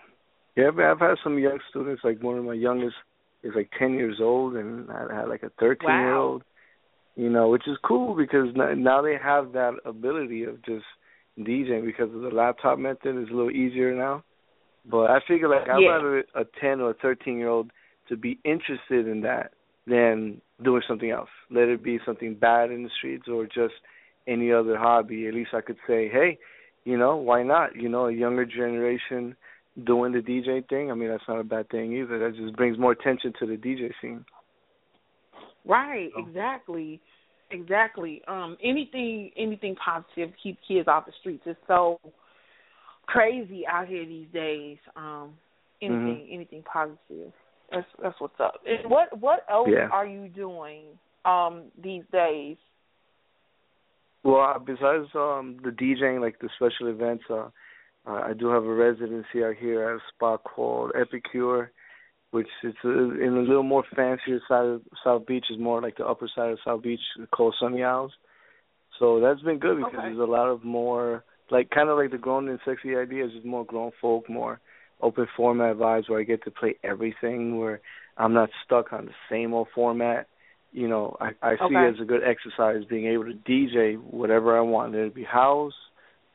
yeah. 0.55 0.69
I've 0.69 0.99
had 0.99 1.15
some 1.23 1.37
young 1.37 1.59
students. 1.69 2.03
Like 2.03 2.21
one 2.21 2.37
of 2.37 2.45
my 2.45 2.53
youngest 2.53 2.95
is 3.43 3.53
like 3.55 3.69
ten 3.77 3.93
years 3.93 4.17
old, 4.21 4.55
and 4.55 4.89
I 4.89 5.15
had 5.15 5.27
like 5.27 5.43
a 5.43 5.51
thirteen 5.59 5.89
wow. 5.89 5.99
year 5.99 6.15
old. 6.15 6.43
You 7.15 7.29
know, 7.29 7.49
which 7.49 7.67
is 7.67 7.77
cool 7.85 8.15
because 8.15 8.47
now 8.55 9.03
they 9.03 9.15
have 9.21 9.51
that 9.53 9.73
ability 9.85 10.45
of 10.45 10.63
just 10.65 10.85
DJing 11.39 11.85
because 11.85 12.13
of 12.13 12.21
the 12.21 12.29
laptop 12.29 12.79
method. 12.79 13.21
is 13.21 13.29
a 13.29 13.33
little 13.33 13.51
easier 13.51 13.93
now. 13.95 14.23
But 14.89 15.11
I 15.11 15.19
figure 15.27 15.47
like 15.47 15.69
I'd 15.69 15.79
yeah. 15.79 15.89
rather 15.89 16.19
a 16.35 16.45
ten 16.59 16.81
or 16.81 16.89
a 16.89 16.95
thirteen 16.95 17.37
year 17.37 17.49
old 17.49 17.71
to 18.09 18.17
be 18.17 18.39
interested 18.43 19.07
in 19.07 19.21
that 19.21 19.51
than 19.87 20.41
doing 20.63 20.81
something 20.87 21.09
else. 21.09 21.29
Let 21.49 21.67
it 21.69 21.83
be 21.83 21.99
something 22.05 22.35
bad 22.35 22.71
in 22.71 22.83
the 22.83 22.89
streets 22.97 23.27
or 23.27 23.45
just 23.45 23.75
any 24.27 24.51
other 24.51 24.77
hobby. 24.77 25.27
At 25.27 25.33
least 25.33 25.51
I 25.53 25.61
could 25.61 25.77
say, 25.87 26.09
hey, 26.09 26.37
you 26.85 26.97
know, 26.97 27.15
why 27.15 27.43
not? 27.43 27.75
You 27.75 27.89
know, 27.89 28.07
a 28.07 28.11
younger 28.11 28.45
generation 28.45 29.35
doing 29.85 30.11
the 30.11 30.19
DJ 30.19 30.67
thing. 30.67 30.91
I 30.91 30.95
mean, 30.95 31.09
that's 31.09 31.23
not 31.27 31.39
a 31.39 31.43
bad 31.43 31.69
thing 31.69 31.93
either. 31.93 32.19
That 32.19 32.35
just 32.35 32.55
brings 32.55 32.77
more 32.77 32.91
attention 32.91 33.33
to 33.39 33.45
the 33.45 33.55
DJ 33.55 33.91
scene. 34.01 34.25
Right, 35.65 36.09
so. 36.15 36.27
exactly. 36.27 37.01
Exactly. 37.51 38.21
Um 38.27 38.57
anything 38.63 39.31
anything 39.37 39.75
positive 39.75 40.31
keep 40.41 40.57
kids 40.67 40.87
off 40.87 41.05
the 41.05 41.11
streets. 41.19 41.43
It's 41.45 41.59
so 41.67 41.99
crazy 43.05 43.63
out 43.67 43.87
here 43.87 44.05
these 44.05 44.27
days. 44.33 44.77
Um 44.95 45.33
anything 45.81 45.99
mm-hmm. 45.99 46.33
anything 46.33 46.63
positive. 46.63 47.31
That's 47.71 47.85
that's 48.01 48.19
what's 48.19 48.39
up. 48.39 48.55
And 48.65 48.89
what 48.89 49.17
what 49.19 49.45
else 49.49 49.69
yeah. 49.71 49.87
are 49.91 50.05
you 50.05 50.29
doing 50.29 50.85
um 51.25 51.65
these 51.81 52.03
days? 52.11 52.57
Well, 54.23 54.59
besides 54.65 55.07
um 55.15 55.57
the 55.63 55.71
DJing, 55.71 56.21
like 56.21 56.39
the 56.39 56.49
special 56.55 56.87
events, 56.87 57.25
uh, 57.29 57.49
uh 58.07 58.21
I 58.29 58.33
do 58.33 58.47
have 58.47 58.63
a 58.63 58.73
residency 58.73 59.43
out 59.43 59.55
here 59.59 59.89
at 59.89 59.95
a 59.97 59.99
spot 60.13 60.43
called 60.43 60.91
Epicure, 60.95 61.71
which 62.31 62.47
is 62.63 62.73
a, 62.83 62.89
in 62.89 63.35
a 63.37 63.41
little 63.41 63.63
more 63.63 63.83
fancier 63.95 64.39
side 64.47 64.65
of 64.65 64.81
South 65.03 65.25
Beach. 65.25 65.45
is 65.51 65.59
more 65.59 65.81
like 65.81 65.97
the 65.97 66.05
upper 66.05 66.29
side 66.33 66.51
of 66.51 66.59
South 66.65 66.81
Beach, 66.81 67.01
called 67.35 67.55
Sunny 67.59 67.83
Isles. 67.83 68.13
So 68.99 69.19
that's 69.19 69.41
been 69.41 69.59
good 69.59 69.77
because 69.77 69.93
okay. 69.93 70.07
there's 70.07 70.19
a 70.19 70.31
lot 70.31 70.47
of 70.47 70.63
more 70.63 71.23
like 71.51 71.69
kind 71.69 71.89
of 71.89 71.97
like 71.97 72.11
the 72.11 72.17
grown 72.17 72.47
and 72.47 72.59
sexy 72.65 72.95
ideas. 72.95 73.31
There's 73.33 73.45
more 73.45 73.65
grown 73.65 73.91
folk, 74.01 74.29
more 74.29 74.61
open 75.01 75.27
format 75.35 75.75
vibes 75.75 76.09
where 76.09 76.21
I 76.21 76.23
get 76.23 76.43
to 76.45 76.51
play 76.51 76.75
everything. 76.83 77.57
Where 77.57 77.81
I'm 78.17 78.33
not 78.33 78.49
stuck 78.65 78.93
on 78.93 79.05
the 79.05 79.11
same 79.29 79.53
old 79.53 79.67
format 79.75 80.27
you 80.73 80.87
know, 80.87 81.15
I, 81.21 81.29
I 81.41 81.55
see 81.55 81.75
it 81.75 81.93
as 81.95 82.01
a 82.01 82.05
good 82.05 82.21
exercise 82.23 82.83
being 82.89 83.05
able 83.05 83.25
to 83.25 83.33
DJ 83.33 84.01
whatever 84.01 84.57
I 84.57 84.61
want. 84.61 84.93
Let 84.93 85.03
it 85.03 85.15
be 85.15 85.23
house, 85.23 85.73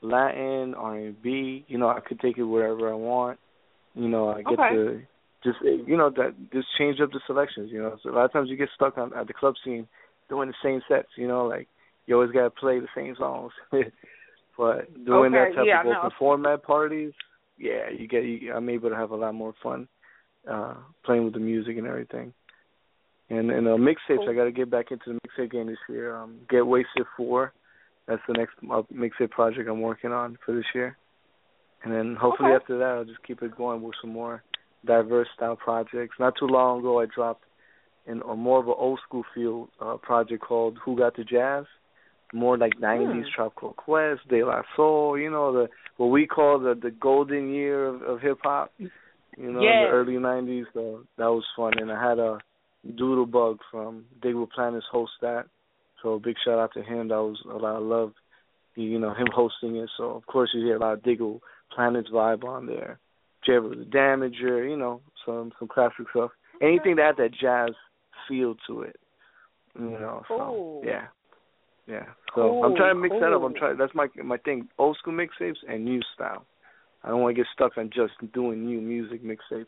Latin, 0.00 0.74
R 0.74 0.96
and 0.96 1.20
B. 1.20 1.64
You 1.66 1.76
know, 1.76 1.88
I 1.88 1.98
could 2.00 2.20
take 2.20 2.38
it 2.38 2.44
wherever 2.44 2.88
I 2.88 2.94
want. 2.94 3.40
You 3.94 4.08
know, 4.08 4.28
I 4.28 4.42
get 4.42 4.58
okay. 4.58 4.74
to 4.74 5.02
just 5.42 5.58
you 5.62 5.96
know 5.96 6.10
that 6.10 6.34
just 6.52 6.68
change 6.78 7.00
up 7.00 7.10
the 7.10 7.20
selections. 7.26 7.70
You 7.72 7.82
know, 7.82 7.96
so 8.02 8.10
a 8.10 8.12
lot 8.12 8.26
of 8.26 8.32
times 8.32 8.48
you 8.48 8.56
get 8.56 8.68
stuck 8.76 8.96
on 8.96 9.12
at 9.12 9.26
the 9.26 9.34
club 9.34 9.54
scene 9.64 9.88
doing 10.28 10.48
the 10.48 10.54
same 10.62 10.80
sets. 10.88 11.08
You 11.16 11.26
know, 11.26 11.46
like 11.46 11.66
you 12.06 12.14
always 12.14 12.30
got 12.30 12.44
to 12.44 12.50
play 12.50 12.78
the 12.78 12.88
same 12.94 13.16
songs. 13.18 13.52
but 13.72 15.04
doing 15.04 15.34
okay. 15.34 15.50
that 15.50 15.56
type 15.56 15.66
yeah, 15.66 15.80
of 15.80 15.86
open 15.86 16.00
no. 16.04 16.10
format 16.16 16.62
parties, 16.62 17.12
yeah, 17.58 17.90
you 17.90 18.06
get. 18.06 18.22
You, 18.22 18.52
I'm 18.54 18.68
able 18.68 18.90
to 18.90 18.96
have 18.96 19.10
a 19.10 19.16
lot 19.16 19.34
more 19.34 19.54
fun 19.62 19.88
uh 20.48 20.74
playing 21.04 21.24
with 21.24 21.34
the 21.34 21.40
music 21.40 21.76
and 21.76 21.88
everything. 21.88 22.32
And 23.30 23.50
and 23.50 23.66
uh, 23.68 23.72
mixtapes, 23.72 24.18
cool. 24.18 24.30
I 24.30 24.34
got 24.34 24.44
to 24.44 24.52
get 24.52 24.70
back 24.70 24.86
into 24.90 25.04
the 25.12 25.18
mixtape 25.20 25.52
game 25.52 25.66
this 25.66 25.76
year. 25.88 26.16
Um, 26.16 26.38
Get 26.48 26.66
Wasted 26.66 27.04
Four, 27.16 27.52
that's 28.06 28.22
the 28.26 28.34
next 28.34 28.54
uh, 28.70 28.82
mixtape 28.92 29.30
project 29.30 29.68
I'm 29.68 29.82
working 29.82 30.12
on 30.12 30.38
for 30.44 30.54
this 30.54 30.64
year. 30.74 30.96
And 31.84 31.92
then 31.92 32.16
hopefully 32.20 32.50
okay. 32.50 32.56
after 32.56 32.78
that, 32.78 32.84
I'll 32.84 33.04
just 33.04 33.22
keep 33.22 33.42
it 33.42 33.56
going 33.56 33.82
with 33.82 33.94
some 34.00 34.12
more 34.12 34.42
diverse 34.84 35.28
style 35.36 35.56
projects. 35.56 36.16
Not 36.18 36.34
too 36.38 36.46
long 36.46 36.80
ago, 36.80 37.00
I 37.00 37.06
dropped 37.06 37.44
in 38.06 38.22
a 38.22 38.34
more 38.34 38.60
of 38.60 38.66
an 38.66 38.74
old 38.76 39.00
school 39.06 39.24
feel 39.34 39.68
uh, 39.80 39.96
project 39.98 40.42
called 40.42 40.78
Who 40.84 40.96
Got 40.96 41.16
the 41.16 41.24
Jazz, 41.24 41.66
more 42.32 42.56
like 42.56 42.80
'90s 42.80 43.12
hmm. 43.12 43.20
Tribe 43.34 43.54
Called 43.54 43.76
Quest, 43.76 44.26
De 44.28 44.42
La 44.42 44.62
Soul. 44.74 45.18
You 45.18 45.30
know 45.30 45.52
the 45.52 45.68
what 45.98 46.06
we 46.06 46.26
call 46.26 46.58
the 46.58 46.74
the 46.74 46.90
golden 46.90 47.52
year 47.52 47.86
of, 47.86 48.02
of 48.02 48.20
hip 48.20 48.38
hop. 48.42 48.72
You 48.78 49.52
know, 49.52 49.60
yes. 49.60 49.86
the 49.86 49.92
early 49.92 50.14
'90s. 50.14 50.64
So 50.72 51.04
that 51.18 51.26
was 51.26 51.44
fun, 51.54 51.74
and 51.78 51.92
I 51.92 52.08
had 52.08 52.18
a 52.18 52.38
Doodlebug 52.92 53.58
from 53.70 54.04
Digable 54.20 54.50
Planets 54.50 54.86
host 54.90 55.12
that. 55.20 55.46
So 56.02 56.18
big 56.18 56.36
shout 56.44 56.58
out 56.58 56.72
to 56.74 56.82
him. 56.82 57.08
That 57.08 57.16
was 57.16 57.38
a 57.44 57.56
lot 57.56 57.76
of 57.76 57.82
love, 57.82 58.12
you 58.76 58.98
know, 58.98 59.10
him 59.14 59.28
hosting 59.34 59.76
it. 59.76 59.90
So 59.96 60.10
of 60.10 60.26
course 60.26 60.50
you 60.54 60.64
hear 60.64 60.76
a 60.76 60.80
lot 60.80 60.94
of 60.94 61.02
Digable 61.02 61.40
Planets 61.74 62.08
vibe 62.12 62.44
on 62.44 62.66
there. 62.66 62.98
Jeru 63.44 63.74
the 63.74 63.84
Damaja, 63.84 64.68
you 64.68 64.76
know, 64.76 65.00
some 65.24 65.52
some 65.58 65.68
classic 65.68 66.06
stuff. 66.10 66.30
Anything 66.62 66.96
that 66.96 67.06
had 67.06 67.16
that 67.16 67.34
jazz 67.38 67.74
feel 68.28 68.56
to 68.66 68.82
it. 68.82 68.96
You 69.78 69.90
know, 69.90 70.22
so 70.28 70.82
yeah. 70.84 71.06
Yeah. 71.86 72.04
So 72.34 72.42
cool, 72.42 72.64
I'm 72.64 72.76
trying 72.76 72.94
to 72.94 73.00
mix 73.00 73.12
cool. 73.12 73.20
that 73.20 73.32
up. 73.32 73.42
I'm 73.42 73.54
trying 73.54 73.78
that's 73.78 73.94
my 73.94 74.08
my 74.22 74.36
thing. 74.38 74.68
Old 74.78 74.96
school 74.98 75.14
mixtapes 75.14 75.56
and 75.68 75.84
new 75.84 76.00
style. 76.14 76.44
I 77.02 77.08
don't 77.08 77.20
want 77.20 77.36
to 77.36 77.42
get 77.42 77.46
stuck 77.54 77.78
on 77.78 77.90
just 77.94 78.12
doing 78.34 78.66
new 78.66 78.80
music 78.80 79.22
mixtapes. 79.24 79.66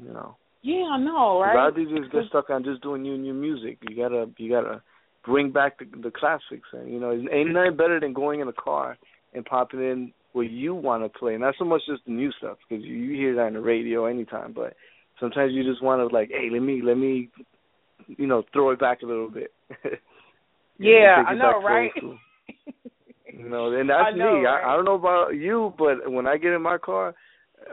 You 0.00 0.12
know. 0.12 0.36
Yeah, 0.62 0.84
I 0.92 0.98
know, 0.98 1.40
right? 1.40 1.54
A 1.54 1.58
lot 1.58 1.68
of 1.68 1.74
DJs 1.76 2.10
get 2.10 2.22
stuck 2.28 2.50
on 2.50 2.64
just 2.64 2.82
doing 2.82 3.02
new 3.02 3.16
new 3.16 3.34
music. 3.34 3.78
You 3.88 3.96
gotta 3.96 4.26
you 4.38 4.50
gotta 4.50 4.82
bring 5.24 5.52
back 5.52 5.78
the 5.78 5.84
the 6.02 6.10
classics, 6.10 6.68
and 6.72 6.92
you 6.92 6.98
know, 6.98 7.12
ain't 7.12 7.52
nothing 7.52 7.76
better 7.76 8.00
than 8.00 8.12
going 8.12 8.40
in 8.40 8.48
a 8.48 8.52
car 8.52 8.98
and 9.34 9.44
popping 9.44 9.80
in 9.80 10.12
what 10.32 10.50
you 10.50 10.74
want 10.74 11.02
to 11.02 11.18
play, 11.18 11.36
not 11.36 11.54
so 11.58 11.64
much 11.64 11.82
just 11.88 12.04
the 12.04 12.12
new 12.12 12.30
stuff 12.38 12.58
because 12.68 12.84
you, 12.84 12.94
you 12.94 13.16
hear 13.16 13.34
that 13.34 13.42
on 13.42 13.52
the 13.54 13.60
radio 13.60 14.06
anytime, 14.06 14.52
but 14.52 14.74
sometimes 15.20 15.52
you 15.52 15.64
just 15.64 15.82
want 15.82 16.00
to 16.00 16.14
like, 16.14 16.28
hey, 16.28 16.48
let 16.52 16.60
me 16.62 16.80
let 16.82 16.96
me, 16.96 17.30
you 18.06 18.26
know, 18.26 18.42
throw 18.52 18.70
it 18.70 18.80
back 18.80 19.02
a 19.02 19.06
little 19.06 19.30
bit. 19.30 19.52
yeah, 20.78 21.22
I 21.26 21.34
know, 21.34 21.62
right? 21.62 21.90
you 23.32 23.48
know, 23.48 23.72
and 23.72 23.90
that's 23.90 24.08
I 24.08 24.16
know, 24.16 24.38
me. 24.38 24.44
Right? 24.44 24.64
I, 24.64 24.72
I 24.72 24.76
don't 24.76 24.84
know 24.84 24.94
about 24.94 25.30
you, 25.30 25.72
but 25.78 26.10
when 26.10 26.26
I 26.26 26.36
get 26.36 26.52
in 26.52 26.62
my 26.62 26.78
car, 26.78 27.14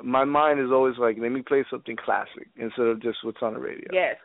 my 0.03 0.23
mind 0.23 0.59
is 0.59 0.71
always 0.71 0.97
like, 0.97 1.17
let 1.19 1.31
me 1.31 1.41
play 1.41 1.63
something 1.69 1.95
classic 1.95 2.47
instead 2.57 2.87
of 2.87 3.01
just 3.01 3.17
what's 3.23 3.41
on 3.41 3.53
the 3.53 3.59
radio. 3.59 3.87
Yes, 3.91 4.17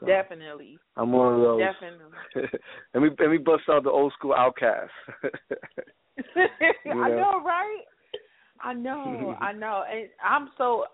So, 0.00 0.06
definitely. 0.06 0.78
I'm 0.96 1.12
one 1.12 1.34
of 1.34 1.40
those. 1.40 1.60
Definitely. 1.60 2.18
let 2.94 3.02
me 3.02 3.10
let 3.18 3.30
me 3.30 3.38
bust 3.38 3.62
out 3.68 3.84
the 3.84 3.90
old 3.90 4.12
school 4.18 4.34
OutKast. 4.34 4.88
I 6.86 7.08
know, 7.08 7.42
right? 7.44 7.84
I 8.62 8.72
know, 8.72 9.34
I 9.40 9.52
know, 9.52 9.84
and 9.90 10.08
I'm 10.24 10.50
so 10.58 10.84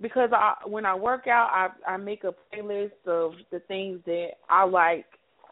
because 0.00 0.30
I 0.32 0.54
when 0.66 0.86
I 0.86 0.94
work 0.94 1.26
out, 1.26 1.48
I 1.86 1.92
I 1.92 1.96
make 1.96 2.24
a 2.24 2.34
playlist 2.54 2.92
of 3.06 3.32
the 3.50 3.60
things 3.60 4.00
that 4.06 4.30
I 4.48 4.64
like, 4.64 5.06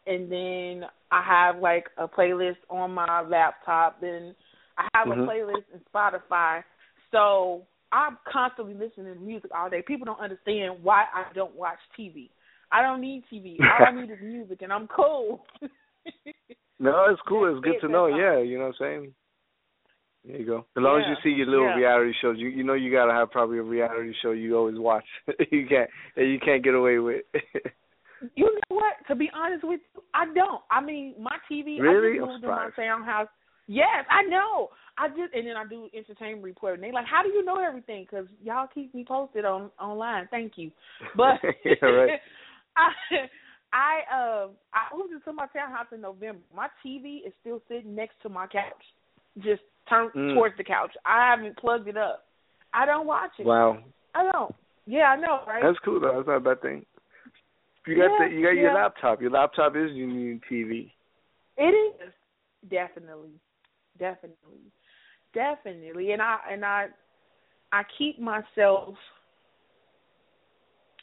and 0.06 0.30
then 0.30 0.88
I 1.10 1.22
have 1.22 1.60
like 1.60 1.86
a 1.96 2.08
playlist 2.08 2.56
on 2.70 2.92
my 2.92 3.20
laptop, 3.22 4.02
and 4.02 4.34
I 4.76 4.88
have 4.94 5.08
Mhm. 5.08 5.24
a 5.24 5.30
playlist 5.30 5.64
in 5.74 5.80
Spotify. 5.92 6.62
So 7.10 7.62
I'm 7.92 8.18
constantly 8.30 8.74
listening 8.74 9.14
to 9.14 9.20
music 9.20 9.50
all 9.56 9.70
day. 9.70 9.82
People 9.86 10.06
don't 10.06 10.20
understand 10.20 10.82
why 10.82 11.04
I 11.14 11.32
don't 11.34 11.54
watch 11.54 11.78
TV. 11.98 12.30
I 12.70 12.82
don't 12.82 13.00
need 13.00 13.24
TV. 13.32 13.56
All 13.60 13.86
I 13.86 14.00
need 14.00 14.10
is 14.10 14.18
music, 14.22 14.60
and 14.62 14.72
I'm 14.72 14.88
cool. 14.88 15.46
no, 16.78 17.06
it's 17.10 17.20
cool. 17.26 17.50
It's 17.50 17.64
good 17.64 17.80
to 17.86 17.90
know. 17.90 18.06
Yeah, 18.08 18.40
you 18.40 18.58
know 18.58 18.66
what 18.66 18.74
I'm 18.86 19.02
saying. 19.02 19.14
There 20.26 20.36
you 20.36 20.46
go. 20.46 20.58
As 20.76 20.82
long 20.82 21.00
as 21.00 21.06
you 21.08 21.16
see 21.22 21.34
your 21.34 21.46
little 21.46 21.64
yeah. 21.64 21.76
reality 21.76 22.12
shows, 22.20 22.36
you 22.38 22.48
you 22.48 22.64
know 22.64 22.74
you 22.74 22.92
gotta 22.92 23.12
have 23.12 23.30
probably 23.30 23.58
a 23.58 23.62
reality 23.62 24.12
show 24.20 24.32
you 24.32 24.56
always 24.56 24.78
watch. 24.78 25.06
you 25.50 25.66
can't 25.66 25.88
you 26.16 26.38
can't 26.44 26.62
get 26.62 26.74
away 26.74 26.98
with. 26.98 27.24
You 28.34 28.46
know 28.46 28.76
what? 28.76 28.94
To 29.06 29.14
be 29.14 29.30
honest 29.32 29.62
with 29.62 29.80
you, 29.94 30.02
I 30.12 30.24
don't. 30.34 30.60
I 30.72 30.80
mean, 30.80 31.14
my 31.20 31.36
TV. 31.50 31.78
Really? 31.78 32.18
I 32.18 32.22
just 32.22 32.28
moved 32.28 32.44
in 32.44 32.50
my. 32.50 32.70
Yes, 33.68 34.04
I 34.10 34.22
know. 34.22 34.70
I 34.96 35.08
just 35.08 35.34
and 35.34 35.46
then 35.46 35.56
I 35.56 35.64
do 35.66 35.88
entertainment 35.94 36.42
report, 36.42 36.74
and 36.74 36.82
they 36.82 36.90
like, 36.90 37.06
how 37.06 37.22
do 37.22 37.28
you 37.28 37.44
know 37.44 37.60
everything? 37.60 38.06
Because 38.10 38.26
y'all 38.42 38.66
keep 38.72 38.92
me 38.94 39.04
posted 39.06 39.44
on 39.44 39.70
online. 39.78 40.26
Thank 40.30 40.54
you. 40.56 40.70
But 41.14 41.36
yeah, 41.64 41.86
right. 41.86 42.18
I 42.76 42.88
I 43.72 44.00
uh 44.12 44.48
I 44.72 44.96
moved 44.96 45.12
into 45.12 45.32
my 45.32 45.46
townhouse 45.48 45.86
in 45.92 46.00
November. 46.00 46.40
My 46.54 46.68
TV 46.84 47.26
is 47.26 47.32
still 47.40 47.60
sitting 47.68 47.94
next 47.94 48.14
to 48.22 48.28
my 48.30 48.46
couch, 48.46 48.72
just 49.38 49.62
turned 49.88 50.12
Mm. 50.14 50.34
towards 50.34 50.56
the 50.56 50.64
couch. 50.64 50.92
I 51.04 51.30
haven't 51.30 51.56
plugged 51.58 51.88
it 51.88 51.96
up. 51.96 52.24
I 52.72 52.86
don't 52.86 53.06
watch 53.06 53.32
it. 53.38 53.46
Wow, 53.46 53.78
I 54.14 54.30
don't. 54.32 54.54
Yeah, 54.86 55.10
I 55.10 55.16
know, 55.16 55.40
right? 55.46 55.62
that's 55.62 55.78
cool 55.84 56.00
though. 56.00 56.14
That's 56.16 56.26
not 56.26 56.36
a 56.36 56.40
bad 56.40 56.62
thing. 56.62 56.86
You 57.86 57.96
got 57.96 58.10
Yeah, 58.18 58.28
the 58.28 58.34
you 58.34 58.42
got 58.42 58.50
your 58.52 58.74
laptop. 58.74 59.20
Your 59.20 59.30
laptop 59.30 59.76
is 59.76 59.92
your 59.92 60.08
new 60.08 60.40
TV. 60.50 60.90
It 61.56 61.62
is 61.62 62.12
definitely, 62.70 63.30
definitely, 63.98 64.72
definitely, 65.34 66.12
and 66.12 66.22
I 66.22 66.38
and 66.50 66.64
I, 66.64 66.86
I 67.72 67.82
keep 67.96 68.18
myself, 68.18 68.94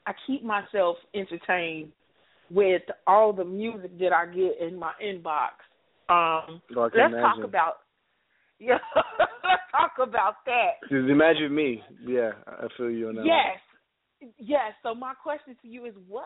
I 0.06 0.14
keep 0.28 0.44
myself 0.44 0.98
entertained 1.14 1.92
with 2.50 2.84
all 3.08 3.34
the 3.34 3.46
music 3.46 3.98
that 4.00 4.14
I 4.14 4.26
get 4.28 4.60
in 4.62 4.78
my 4.78 4.92
inbox. 5.04 5.52
Um, 6.08 6.62
can 6.68 6.78
let's 6.78 6.94
imagine. 6.94 7.20
talk 7.20 7.44
about, 7.44 7.74
yeah, 8.60 8.78
let's 8.96 9.62
talk 9.72 9.94
about 10.02 10.36
that. 10.46 10.74
Just 10.84 11.10
imagine 11.10 11.54
me. 11.54 11.82
Yeah, 12.06 12.32
I 12.48 12.68
feel 12.78 12.92
you 12.92 13.10
on 13.10 13.16
that. 13.16 13.26
Yes, 13.26 14.32
yes. 14.38 14.74
So 14.84 14.94
my 14.94 15.14
question 15.16 15.56
to 15.62 15.68
you 15.68 15.86
is, 15.86 15.94
what, 16.08 16.26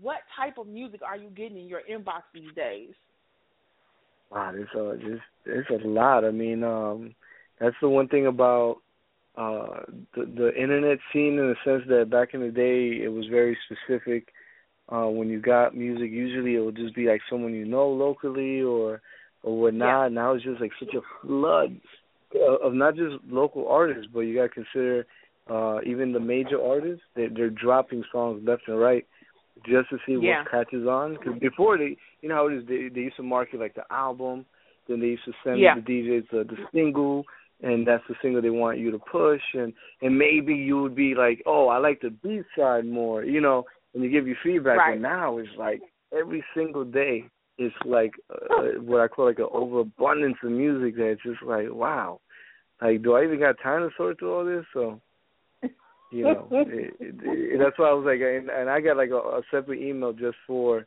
what 0.00 0.18
type 0.36 0.58
of 0.58 0.66
music 0.66 1.00
are 1.04 1.16
you 1.16 1.30
getting 1.30 1.58
in 1.58 1.66
your 1.66 1.80
inbox 1.90 2.22
these 2.32 2.54
days? 2.54 2.92
Wow, 4.30 4.52
there's 4.52 4.68
a 4.74 4.96
just 4.98 5.22
there's 5.44 5.66
a 5.70 5.86
lot. 5.86 6.24
I 6.24 6.30
mean, 6.30 6.62
um 6.64 7.14
that's 7.60 7.76
the 7.80 7.88
one 7.88 8.08
thing 8.08 8.26
about 8.26 8.78
uh 9.36 9.80
the 10.14 10.24
the 10.24 10.60
internet 10.60 10.98
scene 11.12 11.38
in 11.38 11.48
the 11.48 11.56
sense 11.64 11.82
that 11.88 12.10
back 12.10 12.34
in 12.34 12.40
the 12.40 12.50
day 12.50 13.02
it 13.02 13.08
was 13.12 13.26
very 13.30 13.56
specific. 13.66 14.28
Uh 14.90 15.06
when 15.06 15.28
you 15.28 15.40
got 15.40 15.76
music 15.76 16.10
usually 16.10 16.56
it 16.56 16.60
would 16.60 16.76
just 16.76 16.94
be 16.94 17.06
like 17.06 17.20
someone 17.30 17.52
you 17.54 17.64
know 17.66 17.88
locally 17.88 18.62
or 18.62 19.00
or 19.42 19.60
whatnot. 19.60 20.12
Now 20.12 20.32
it's 20.34 20.44
just 20.44 20.60
like 20.60 20.72
such 20.78 20.94
a 20.94 21.02
flood 21.26 21.80
of, 22.34 22.60
of 22.62 22.74
not 22.74 22.96
just 22.96 23.16
local 23.28 23.68
artists, 23.68 24.08
but 24.12 24.20
you 24.20 24.34
gotta 24.34 24.48
consider 24.48 25.06
uh 25.48 25.78
even 25.86 26.12
the 26.12 26.20
major 26.20 26.60
artists, 26.62 27.04
they 27.14 27.28
they're 27.28 27.50
dropping 27.50 28.02
songs 28.12 28.42
left 28.46 28.62
and 28.68 28.78
right 28.80 29.06
just 29.64 29.88
to 29.90 29.98
see 30.06 30.16
Yeah. 30.16 30.40
what 30.40 30.50
catches 30.50 30.86
on. 30.86 31.14
Because 31.14 31.38
before 31.38 31.78
they, 31.78 31.96
you 32.20 32.28
know 32.28 32.34
how 32.36 32.46
it 32.48 32.54
is, 32.54 32.66
they 32.66 32.88
they 32.88 33.02
used 33.02 33.16
to 33.16 33.22
market 33.22 33.60
like 33.60 33.74
the 33.74 33.84
album, 33.90 34.44
then 34.88 35.00
they 35.00 35.06
used 35.08 35.24
to 35.24 35.32
send 35.44 35.60
Yeah. 35.60 35.74
the 35.74 35.80
DJs 35.80 36.28
the, 36.30 36.44
the 36.44 36.58
single, 36.72 37.24
and 37.62 37.86
that's 37.86 38.06
the 38.08 38.14
single 38.20 38.42
they 38.42 38.50
want 38.50 38.78
you 38.78 38.90
to 38.90 38.98
push, 38.98 39.42
and 39.54 39.72
and 40.02 40.16
maybe 40.18 40.54
you 40.54 40.80
would 40.82 40.94
be 40.94 41.14
like, 41.14 41.42
oh, 41.46 41.68
I 41.68 41.78
like 41.78 42.00
the 42.00 42.10
B 42.10 42.42
side 42.56 42.84
more, 42.86 43.24
you 43.24 43.40
know, 43.40 43.64
and 43.94 44.02
they 44.02 44.08
give 44.08 44.26
you 44.26 44.36
feedback. 44.42 44.78
Right. 44.78 44.94
But 45.00 45.08
now 45.08 45.38
it's 45.38 45.56
like 45.56 45.80
every 46.12 46.44
single 46.54 46.84
day 46.84 47.24
it's 47.58 47.74
like 47.84 48.12
uh, 48.30 48.80
what 48.80 49.00
I 49.00 49.08
call 49.08 49.26
like 49.26 49.38
an 49.38 49.48
overabundance 49.50 50.36
of 50.44 50.50
music 50.50 50.96
that 50.96 51.06
it's 51.12 51.22
just 51.22 51.42
like 51.42 51.70
wow, 51.70 52.20
like 52.82 53.02
do 53.02 53.14
I 53.14 53.24
even 53.24 53.40
got 53.40 53.56
time 53.62 53.88
to 53.88 53.94
sort 53.96 54.18
through 54.18 54.34
all 54.34 54.44
this? 54.44 54.64
So 54.74 55.00
you 56.10 56.24
know, 56.24 56.48
it, 56.50 56.94
it, 57.00 57.14
it, 57.22 57.58
that's 57.58 57.78
why 57.78 57.88
I 57.88 57.92
was 57.92 58.04
like, 58.06 58.20
and, 58.20 58.48
and 58.50 58.70
I 58.70 58.80
got 58.80 58.96
like 58.96 59.10
a, 59.10 59.16
a 59.16 59.42
separate 59.50 59.80
email 59.80 60.12
just 60.12 60.36
for, 60.46 60.86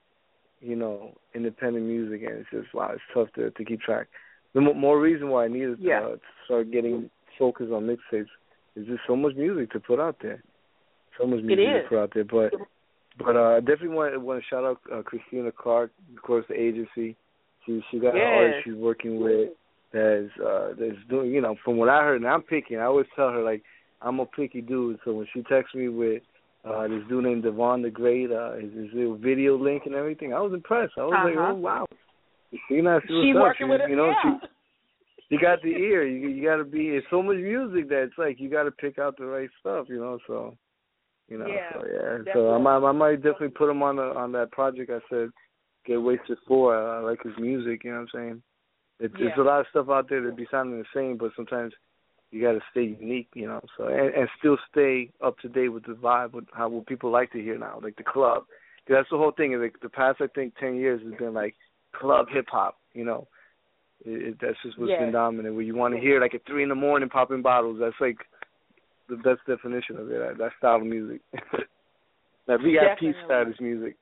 you 0.62 0.76
know, 0.76 1.14
independent 1.36 1.86
music, 1.86 2.22
and 2.28 2.40
it's 2.40 2.50
just 2.52 2.74
wow, 2.74 2.92
it's 2.94 3.02
tough 3.14 3.28
to 3.36 3.52
to 3.52 3.66
keep 3.66 3.82
track. 3.82 4.08
The 4.54 4.62
mo- 4.62 4.74
more 4.74 5.00
reason 5.00 5.30
why 5.30 5.46
I 5.46 5.48
needed 5.48 5.78
Yeah. 5.80 6.00
uh, 6.00 6.10
to 6.12 6.20
start 6.46 6.72
getting 6.72 7.10
focused 7.38 7.72
on 7.72 7.84
mixtapes 7.88 8.28
is 8.76 8.88
just 8.88 9.02
so 9.08 9.16
much 9.16 9.36
music 9.36 9.72
to 9.72 9.80
put 9.80 10.00
out 10.00 10.18
there, 10.22 10.44
so 11.20 11.28
much 11.28 11.42
music 11.44 11.84
to 11.84 11.90
put 11.90 12.00
out 12.00 12.12
there. 12.14 12.26
But 12.26 12.54
but 13.18 13.36
uh, 13.36 13.58
I 13.58 13.60
definitely 13.60 13.90
want 13.90 14.22
want 14.22 14.42
to 14.42 14.48
shout 14.50 14.64
out 14.64 14.80
uh, 14.94 15.02
Christina 15.04 15.52
Clark, 15.52 15.92
of 16.16 16.22
course, 16.22 16.46
the 16.48 16.56
ADJency. 16.56 17.16
She 17.66 17.82
she 17.92 18.00
got 18.00 18.16
an 18.16 18.22
artist 18.22 18.60
she's 18.64 18.74
working 18.76 19.22
with 19.22 19.50
that's 19.92 20.30
uh 20.46 20.70
that's 20.80 20.98
doing 21.10 21.32
you 21.32 21.42
know 21.42 21.56
from 21.66 21.78
what 21.78 21.90
I 21.90 22.02
heard 22.04 22.22
and 22.22 22.30
I'm 22.30 22.42
picky. 22.42 22.78
I 22.78 22.86
always 22.86 23.08
tell 23.16 23.32
her 23.32 23.42
like 23.42 23.64
I'm 24.02 24.20
a 24.20 24.26
picky 24.26 24.62
dude, 24.62 25.00
so 25.04 25.14
when 25.14 25.28
she 25.34 25.42
texts 25.44 25.76
me 25.76 25.90
with 25.90 26.24
uh 26.66 26.88
this 26.88 27.02
dude 27.10 27.24
named 27.24 27.44
Devon 27.44 27.82
the 27.82 27.90
Great, 27.90 28.32
uh 28.32 28.54
his, 28.54 28.72
his 28.74 28.88
little 28.94 29.18
video 29.18 29.58
link 29.58 29.84
and 29.86 29.96
everything, 29.96 30.34
I 30.34 30.40
was 30.42 30.54
impressed. 30.54 30.94
I 30.98 31.02
was 31.04 31.14
like, 31.26 31.36
Uh-huh. 31.38 31.52
oh 31.52 31.56
wow, 31.56 31.86
you 32.70 32.82
know, 32.82 33.00
She 33.08 33.32
up. 33.36 33.42
working 33.42 33.68
She- 33.68 33.72
with 33.72 33.82
it. 33.82 33.90
you 33.90 33.96
know, 33.96 34.08
yeah. 34.24 34.40
she 34.42 34.48
you 35.32 35.40
got 35.40 35.62
the 35.62 35.70
ear. 35.70 36.08
You 36.08 36.28
you 36.30 36.44
got 36.44 36.58
to 36.58 36.64
be. 36.64 36.88
It's 36.90 37.06
so 37.12 37.22
much 37.22 37.38
music 37.38 37.88
that 37.90 38.02
it's 38.04 38.18
like 38.18 38.40
you 38.40 38.50
got 38.50 38.64
to 38.64 38.72
pick 38.72 38.98
out 38.98 39.16
the 39.18 39.26
right 39.26 39.50
stuff. 39.60 39.86
You 39.88 40.00
know, 40.00 40.18
so 40.26 40.58
you 41.28 41.38
know, 41.38 41.46
Yeah, 41.46 41.70
so 41.74 41.86
yeah. 41.86 42.34
So. 42.34 42.54
I 42.56 42.58
might 42.58 42.78
I 42.78 42.92
might 42.92 43.18
definitely 43.18 43.50
put 43.50 43.70
him 43.70 43.84
on 43.84 43.98
the 43.98 44.02
on 44.02 44.32
that 44.32 44.52
project. 44.52 44.90
I 44.90 44.98
said, 45.08 45.30
get 45.86 46.02
wasted 46.02 46.40
for. 46.48 46.76
I, 46.76 46.98
I 46.98 47.00
like 47.02 47.22
his 47.22 47.34
music. 47.38 47.84
You 47.84 47.92
know 47.92 47.98
what 47.98 48.10
I'm 48.16 48.20
saying? 48.22 48.44
It's 49.02 49.14
there's 49.20 49.38
a 49.38 49.42
lot 49.42 49.60
of 49.60 49.68
stuff 49.70 49.88
out 49.90 50.10
there 50.10 50.24
that 50.24 50.36
be 50.36 50.48
sounding 50.50 50.80
the 50.80 50.86
same, 51.00 51.16
but 51.18 51.30
sometimes 51.36 51.74
you 52.32 52.42
got 52.42 52.54
to 52.54 52.62
stay 52.72 52.84
unique. 53.00 53.30
You 53.34 53.48
know, 53.48 53.62
so 53.78 53.88
and, 53.88 54.14
and 54.14 54.30
still 54.38 54.58
stay 54.72 55.12
up 55.24 55.38
to 55.40 55.50
date 55.50 55.70
with 55.70 55.86
the 55.86 55.94
vibe, 55.94 56.34
with 56.34 56.46
how 56.54 56.70
what 56.70 56.88
people 56.88 57.12
like 57.12 57.32
to 57.32 57.42
hear 57.42 57.58
now, 57.58 57.80
like 57.82 57.96
the 57.98 58.04
club. 58.04 58.44
'Cause 58.88 58.96
that's 58.98 59.10
the 59.12 59.18
whole 59.18 59.32
thing. 59.32 59.54
Like 59.60 59.76
the 59.82 59.90
past, 59.90 60.20
I 60.22 60.28
think, 60.28 60.56
ten 60.58 60.76
years 60.76 61.02
has 61.04 61.14
been 61.20 61.34
like 61.34 61.56
club 61.94 62.28
hip 62.32 62.46
hop. 62.50 62.78
You 62.94 63.06
know, 63.06 63.28
it, 64.06 64.30
it, 64.30 64.38
that's 64.42 64.58
just 64.64 64.78
what's 64.80 64.90
Yes. 64.92 65.00
been 65.00 65.12
dominant. 65.12 65.54
Where 65.56 65.64
you 65.64 65.76
want 65.76 65.94
to 65.94 66.00
hear 66.00 66.20
like 66.20 66.34
at 66.34 66.46
three 66.46 66.64
in 66.64 66.70
the 66.70 66.76
morning 66.76 67.10
popping 67.10 67.42
bottles. 67.42 67.78
That's 67.80 67.96
like 68.00 68.18
the 69.10 69.18
best 69.18 69.42
definition 69.48 69.98
of 69.98 70.10
it. 70.12 70.20
That, 70.20 70.38
that 70.38 70.52
style 70.58 70.78
of 70.78 70.84
music. 70.86 71.22
that 72.48 72.62
VIP 72.62 73.16
status 73.26 73.56
music. 73.60 73.96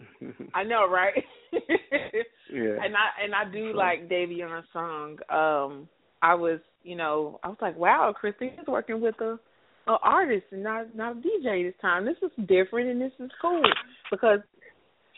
I 0.54 0.64
know, 0.64 0.88
right? 0.88 1.24
yeah. 1.52 1.58
and 2.82 2.94
I 2.96 3.24
and 3.24 3.34
I 3.34 3.44
do 3.50 3.72
like 3.74 3.98
Sure. 4.00 4.08
like 4.08 4.08
Davion's 4.08 4.66
song. 4.72 5.18
Um, 5.30 5.88
I 6.22 6.34
was, 6.34 6.60
you 6.82 6.96
know, 6.96 7.38
I 7.42 7.48
was 7.48 7.58
like, 7.60 7.76
wow, 7.76 8.14
Christina's 8.18 8.66
working 8.66 9.00
with 9.00 9.20
a, 9.20 9.38
a 9.86 9.96
artist 10.02 10.46
and 10.50 10.62
not 10.62 10.94
not 10.94 11.12
a 11.16 11.20
DJ 11.20 11.66
this 11.66 11.80
time. 11.80 12.04
This 12.04 12.16
is 12.22 12.30
different 12.46 12.90
and 12.90 13.00
this 13.00 13.12
is 13.18 13.30
cool 13.40 13.62
because 14.10 14.40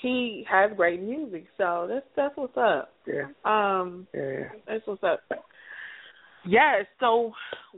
he 0.02 0.44
has 0.50 0.70
great 0.76 1.02
music. 1.02 1.46
So 1.58 1.86
that's 1.88 2.06
that's 2.16 2.36
what's 2.36 2.56
up. 2.56 2.92
Yeah. 3.06 3.26
Um, 3.44 4.06
Yeah. 4.14 4.20
yeah. 4.22 4.48
that's 4.66 4.86
what's 4.86 5.02
up. 5.02 5.20
Yes. 6.46 6.86
So, 7.00 7.32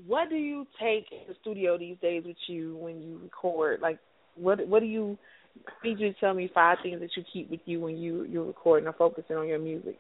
what 0.07 0.29
do 0.29 0.37
you 0.37 0.67
take 0.81 1.07
in 1.11 1.27
the 1.29 1.35
studio 1.41 1.77
these 1.77 1.97
days 2.01 2.23
with 2.25 2.37
you 2.47 2.77
when 2.77 3.03
you 3.03 3.21
record? 3.23 3.81
Like, 3.81 3.99
what 4.37 4.67
what 4.69 4.81
do 4.81 4.87
you? 4.87 5.19
I 5.67 5.87
need 5.87 5.99
you 5.99 6.13
to 6.13 6.21
tell 6.21 6.33
me 6.33 6.51
five 6.55 6.79
things 6.83 7.01
that 7.01 7.11
you 7.17 7.25
keep 7.31 7.51
with 7.51 7.61
you 7.67 7.81
when 7.81 7.99
you 7.99 8.25
you're 8.25 8.45
recording 8.45 8.89
or 8.89 8.93
focusing 8.95 9.37
on 9.37 9.49
your 9.49 9.59
music. 9.59 9.99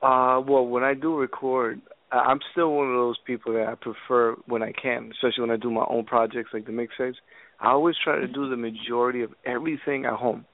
Uh, 0.00 0.40
well, 0.46 0.66
when 0.66 0.84
I 0.84 0.94
do 0.94 1.16
record, 1.16 1.80
I'm 2.10 2.40
still 2.52 2.72
one 2.72 2.88
of 2.88 2.94
those 2.94 3.18
people 3.26 3.52
that 3.54 3.66
I 3.66 3.74
prefer 3.74 4.36
when 4.46 4.62
I 4.62 4.72
can, 4.72 5.10
especially 5.12 5.42
when 5.42 5.50
I 5.50 5.56
do 5.56 5.70
my 5.70 5.84
own 5.88 6.04
projects 6.04 6.50
like 6.54 6.66
the 6.66 6.72
mixtapes. 6.72 7.16
I 7.60 7.70
always 7.70 7.96
try 8.02 8.18
to 8.18 8.28
do 8.28 8.48
the 8.48 8.56
majority 8.56 9.22
of 9.22 9.30
everything 9.44 10.04
at 10.04 10.14
home. 10.14 10.46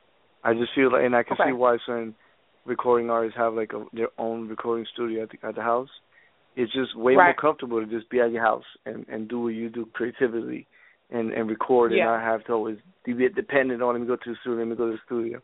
I 0.43 0.55
just 0.55 0.75
feel 0.75 0.93
like, 0.93 1.05
and 1.05 1.15
I 1.15 1.23
can 1.23 1.35
okay. 1.35 1.51
see 1.51 1.53
why 1.53 1.77
certain 1.87 2.15
recording 2.65 3.11
artists 3.11 3.37
have 3.39 3.55
like 3.55 3.73
a, 3.73 3.85
their 3.93 4.09
own 4.19 4.49
recording 4.49 4.87
studio 4.93 5.25
at 5.25 5.31
the, 5.31 5.47
at 5.47 5.55
the 5.55 5.63
house. 5.63 5.89
It's 6.57 6.73
just 6.73 6.97
way 6.97 7.15
right. 7.15 7.27
more 7.27 7.35
comfortable 7.35 7.85
to 7.85 7.87
just 7.87 8.11
be 8.11 8.21
at 8.21 8.31
your 8.31 8.43
house 8.43 8.65
and 8.87 9.07
and 9.09 9.29
do 9.29 9.41
what 9.41 9.49
you 9.49 9.69
do 9.69 9.87
creatively, 9.93 10.67
and 11.11 11.33
and 11.33 11.49
record 11.49 11.93
yeah. 11.93 12.15
and 12.15 12.23
not 12.23 12.33
have 12.33 12.45
to 12.47 12.53
always 12.53 12.79
be 13.05 13.15
dependent 13.29 13.83
on 13.83 13.95
let 13.95 14.01
me 14.01 14.07
go 14.07 14.17
to 14.17 14.31
the 14.31 14.37
studio, 14.41 14.59
let 14.59 14.69
me 14.69 14.77
go 14.77 14.87
to 14.87 14.93
the 14.93 14.99
studio. 15.05 15.41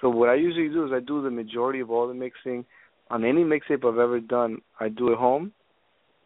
So 0.00 0.08
what 0.08 0.28
I 0.28 0.34
usually 0.34 0.68
do 0.68 0.84
is 0.86 0.92
I 0.92 1.00
do 1.00 1.22
the 1.22 1.30
majority 1.30 1.80
of 1.80 1.90
all 1.90 2.08
the 2.08 2.14
mixing 2.14 2.64
on 3.10 3.24
any 3.24 3.44
mixtape 3.44 3.84
I've 3.84 3.98
ever 3.98 4.20
done. 4.20 4.58
I 4.80 4.88
do 4.88 5.12
it 5.12 5.18
home, 5.18 5.52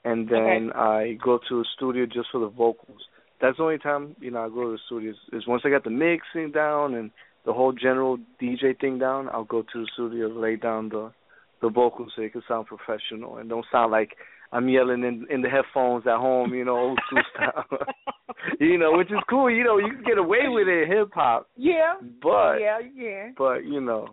and 0.05 0.29
then 0.29 0.71
okay. 0.71 0.79
I 0.79 1.19
go 1.23 1.39
to 1.49 1.61
a 1.61 1.65
studio 1.77 2.07
just 2.07 2.29
for 2.33 2.41
the 2.41 2.49
vocals. 2.49 3.01
That's 3.41 3.57
the 3.57 3.63
only 3.63 3.79
time 3.79 4.17
you 4.21 4.31
know 4.31 4.45
I 4.45 4.49
go 4.49 4.65
to 4.65 4.73
the 4.73 4.79
studio 4.87 5.11
is, 5.11 5.17
is 5.33 5.47
once 5.47 5.63
I 5.65 5.71
got 5.71 5.85
the 5.85 5.91
mixing 5.91 6.53
down 6.53 6.95
and 6.95 7.11
the 7.45 7.53
whole 7.53 7.73
general 7.73 8.19
DJ 8.43 8.79
thing 8.79 8.99
down. 8.99 9.29
I'll 9.31 9.45
go 9.45 9.63
to 9.63 9.81
the 9.81 9.89
studio, 9.95 10.29
lay 10.29 10.57
down 10.57 10.89
the 10.89 11.13
the 11.61 11.69
vocals 11.69 12.13
so 12.15 12.23
it 12.23 12.33
can 12.33 12.43
sound 12.47 12.67
professional 12.67 13.39
and 13.39 13.49
don't 13.49 13.67
sound 13.73 13.91
like 13.91 14.11
I'm 14.53 14.69
yelling 14.69 15.03
in 15.03 15.27
in 15.31 15.43
the 15.43 15.49
headphones 15.49 16.07
at 16.07 16.17
home, 16.17 16.55
you 16.55 16.65
know, 16.65 16.77
old 16.77 17.01
school 17.07 17.23
style. 17.35 17.65
you 18.61 18.79
know, 18.79 18.97
which 18.97 19.09
is 19.11 19.19
cool. 19.29 19.51
You 19.51 19.65
know, 19.65 19.79
you 19.79 19.93
can 19.93 20.05
get 20.05 20.19
away 20.19 20.49
with 20.49 20.69
it 20.69 20.89
hip 20.89 21.11
hop. 21.15 21.49
Yeah. 21.57 21.95
But 22.23 22.59
yeah, 22.59 22.79
yeah. 22.95 23.29
But 23.37 23.65
you 23.65 23.81
know, 23.81 24.09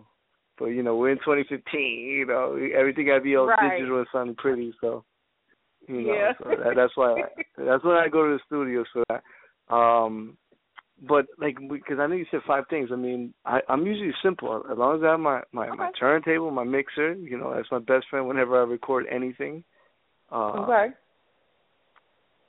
but 0.58 0.66
you 0.66 0.82
know, 0.82 0.96
we're 0.96 1.10
in 1.10 1.18
2015. 1.18 1.80
You 1.80 2.26
know, 2.26 2.58
everything 2.76 3.06
got 3.06 3.16
to 3.16 3.20
be 3.20 3.36
all 3.36 3.46
right. 3.46 3.78
digital 3.78 3.98
and 3.98 4.06
sounding 4.12 4.36
pretty. 4.36 4.72
So 4.80 5.04
you 5.88 6.02
know, 6.02 6.14
yeah. 6.14 6.32
so 6.38 6.50
that, 6.50 6.74
that's 6.76 6.96
why 6.96 7.12
I, 7.12 7.42
that's 7.58 7.84
when 7.84 7.96
I 7.96 8.08
go 8.08 8.26
to 8.26 8.34
the 8.34 8.40
studios 8.46 8.86
for 8.92 9.04
that. 9.08 9.74
Um, 9.74 10.36
but 11.06 11.26
like 11.38 11.56
because 11.70 11.98
I 12.00 12.06
know 12.06 12.14
you 12.14 12.26
said 12.30 12.40
five 12.46 12.64
things. 12.70 12.90
I 12.92 12.96
mean, 12.96 13.34
I, 13.44 13.60
I'm 13.68 13.86
usually 13.86 14.12
simple 14.22 14.64
as 14.70 14.78
long 14.78 14.96
as 14.96 15.02
I 15.04 15.10
have 15.10 15.20
my 15.20 15.42
my, 15.52 15.68
okay. 15.68 15.76
my 15.76 15.90
turntable, 15.98 16.50
my 16.50 16.64
mixer. 16.64 17.14
You 17.14 17.38
know, 17.38 17.54
that's 17.54 17.70
my 17.70 17.78
best 17.78 18.06
friend 18.08 18.26
whenever 18.26 18.60
I 18.60 18.64
record 18.64 19.06
anything. 19.10 19.62
Uh, 20.32 20.52
okay. 20.62 20.94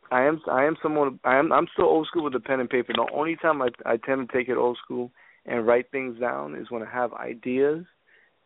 I 0.09 0.23
am 0.23 0.41
I 0.49 0.63
am 0.63 0.77
someone 0.81 1.19
I 1.25 1.37
am 1.37 1.51
I'm 1.51 1.67
still 1.73 1.85
old 1.85 2.07
school 2.07 2.23
with 2.23 2.33
the 2.33 2.39
pen 2.39 2.61
and 2.61 2.69
paper. 2.69 2.93
The 2.93 3.09
only 3.13 3.35
time 3.35 3.61
I 3.61 3.67
I 3.85 3.97
tend 3.97 4.27
to 4.27 4.37
take 4.37 4.47
it 4.47 4.57
old 4.57 4.77
school 4.83 5.11
and 5.45 5.67
write 5.67 5.91
things 5.91 6.19
down 6.19 6.55
is 6.55 6.71
when 6.71 6.83
I 6.83 6.91
have 6.91 7.13
ideas 7.13 7.85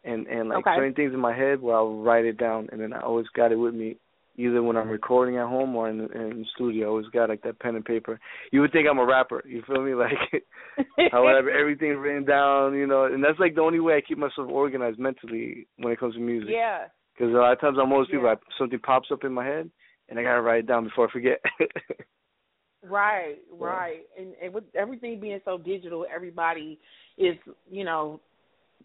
and 0.04 0.28
and 0.28 0.50
like 0.50 0.60
okay. 0.60 0.76
certain 0.76 0.94
things 0.94 1.14
in 1.14 1.20
my 1.20 1.36
head 1.36 1.62
where 1.62 1.76
I'll 1.76 1.98
write 1.98 2.26
it 2.26 2.38
down 2.38 2.70
and 2.72 2.82
then 2.82 2.94
I 2.94 3.02
always 3.02 3.28
got 3.36 3.52
it 3.52 3.58
with 3.58 3.74
me 3.74 3.98
either 4.38 4.64
when 4.64 4.78
I'm 4.78 4.90
recording 4.90 5.38
at 5.38 5.48
home 5.48 5.76
or 5.76 5.90
in 5.90 6.00
the, 6.00 6.06
in 6.06 6.40
the 6.40 6.46
studio. 6.56 6.88
I 6.88 6.90
always 6.90 7.08
got 7.08 7.30
like 7.30 7.44
that 7.44 7.60
pen 7.60 7.76
and 7.76 7.86
paper. 7.86 8.20
You 8.52 8.62
would 8.62 8.72
think 8.72 8.88
I'm 8.90 8.98
a 8.98 9.06
rapper. 9.06 9.44
You 9.46 9.62
feel 9.68 9.84
me? 9.84 9.94
Like 10.02 11.14
I 11.14 11.20
would 11.20 11.36
have 11.36 11.48
everything 11.60 11.98
written 11.98 12.26
down, 12.26 12.74
you 12.76 12.88
know. 12.88 13.06
And 13.06 13.24
that's 13.24 13.40
like 13.40 13.56
the 13.56 13.62
only 13.62 13.80
way 13.80 13.96
I 13.96 14.02
keep 14.02 14.18
myself 14.18 14.50
organized 14.50 14.98
mentally 14.98 15.68
when 15.78 15.94
it 15.94 16.00
comes 16.00 16.16
to 16.16 16.22
music. 16.22 16.50
Yeah. 16.52 16.86
Because 17.14 17.34
a 17.34 17.38
lot 17.38 17.52
of 17.52 17.60
times 17.60 17.78
I'm 17.80 17.90
most 17.90 18.10
people, 18.10 18.26
yeah. 18.26 18.34
I, 18.34 18.58
something 18.58 18.80
pops 18.80 19.10
up 19.12 19.24
in 19.24 19.34
my 19.34 19.46
head 19.46 19.70
and 20.10 20.18
I 20.18 20.24
gotta 20.24 20.42
write 20.42 20.60
it 20.60 20.68
down 20.68 20.86
before 20.86 21.08
I 21.08 21.12
forget. 21.12 21.40
right, 22.84 23.36
right. 23.60 24.02
And, 24.18 24.34
and 24.42 24.54
with 24.54 24.64
everything 24.74 25.20
being 25.20 25.40
so 25.46 25.58
digital, 25.58 26.06
everybody 26.14 26.80
is, 27.18 27.36
you 27.70 27.84
know, 27.84 28.22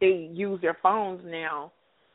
they 0.01 0.31
use 0.33 0.61
their 0.61 0.77
phones 0.83 1.23
now. 1.25 1.73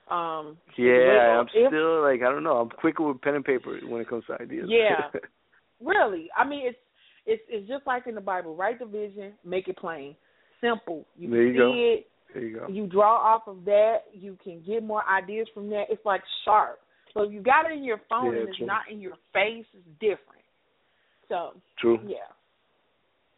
Um 0.09 0.57
Yeah, 0.77 1.39
I'm 1.39 1.47
if, 1.53 1.69
still 1.69 2.01
like 2.01 2.21
I 2.21 2.31
don't 2.31 2.43
know. 2.43 2.57
I'm 2.57 2.69
quicker 2.69 3.03
with 3.03 3.21
pen 3.21 3.35
and 3.35 3.45
paper 3.45 3.79
when 3.87 4.01
it 4.01 4.09
comes 4.09 4.23
to 4.27 4.41
ideas. 4.41 4.67
Yeah, 4.69 5.19
really. 5.81 6.29
I 6.37 6.47
mean, 6.47 6.67
it's 6.67 6.77
it's 7.25 7.43
it's 7.49 7.67
just 7.67 7.85
like 7.87 8.07
in 8.07 8.15
the 8.15 8.21
Bible. 8.21 8.55
Write 8.55 8.79
the 8.79 8.85
vision, 8.85 9.33
make 9.45 9.67
it 9.67 9.77
plain, 9.77 10.15
simple. 10.59 11.05
You 11.17 11.29
there 11.29 11.43
you 11.43 11.53
see 11.53 11.57
go. 11.57 11.73
it. 11.73 12.07
There 12.33 12.43
you 12.43 12.59
go. 12.59 12.67
You 12.67 12.87
draw 12.87 13.15
off 13.17 13.43
of 13.47 13.65
that. 13.65 13.97
You 14.13 14.37
can 14.43 14.63
get 14.65 14.83
more 14.83 15.03
ideas 15.09 15.47
from 15.53 15.69
that. 15.69 15.85
It's 15.89 16.05
like 16.05 16.21
sharp. 16.45 16.79
So 17.13 17.23
if 17.23 17.31
you 17.31 17.41
got 17.41 17.69
it 17.69 17.73
in 17.73 17.83
your 17.83 18.01
phone 18.09 18.33
yeah, 18.33 18.39
and 18.39 18.49
it's 18.49 18.57
true. 18.57 18.67
not 18.67 18.83
in 18.89 19.01
your 19.01 19.15
face, 19.33 19.65
it's 19.73 19.87
different. 19.99 20.43
So 21.27 21.53
true. 21.79 21.99
yeah. 22.05 22.17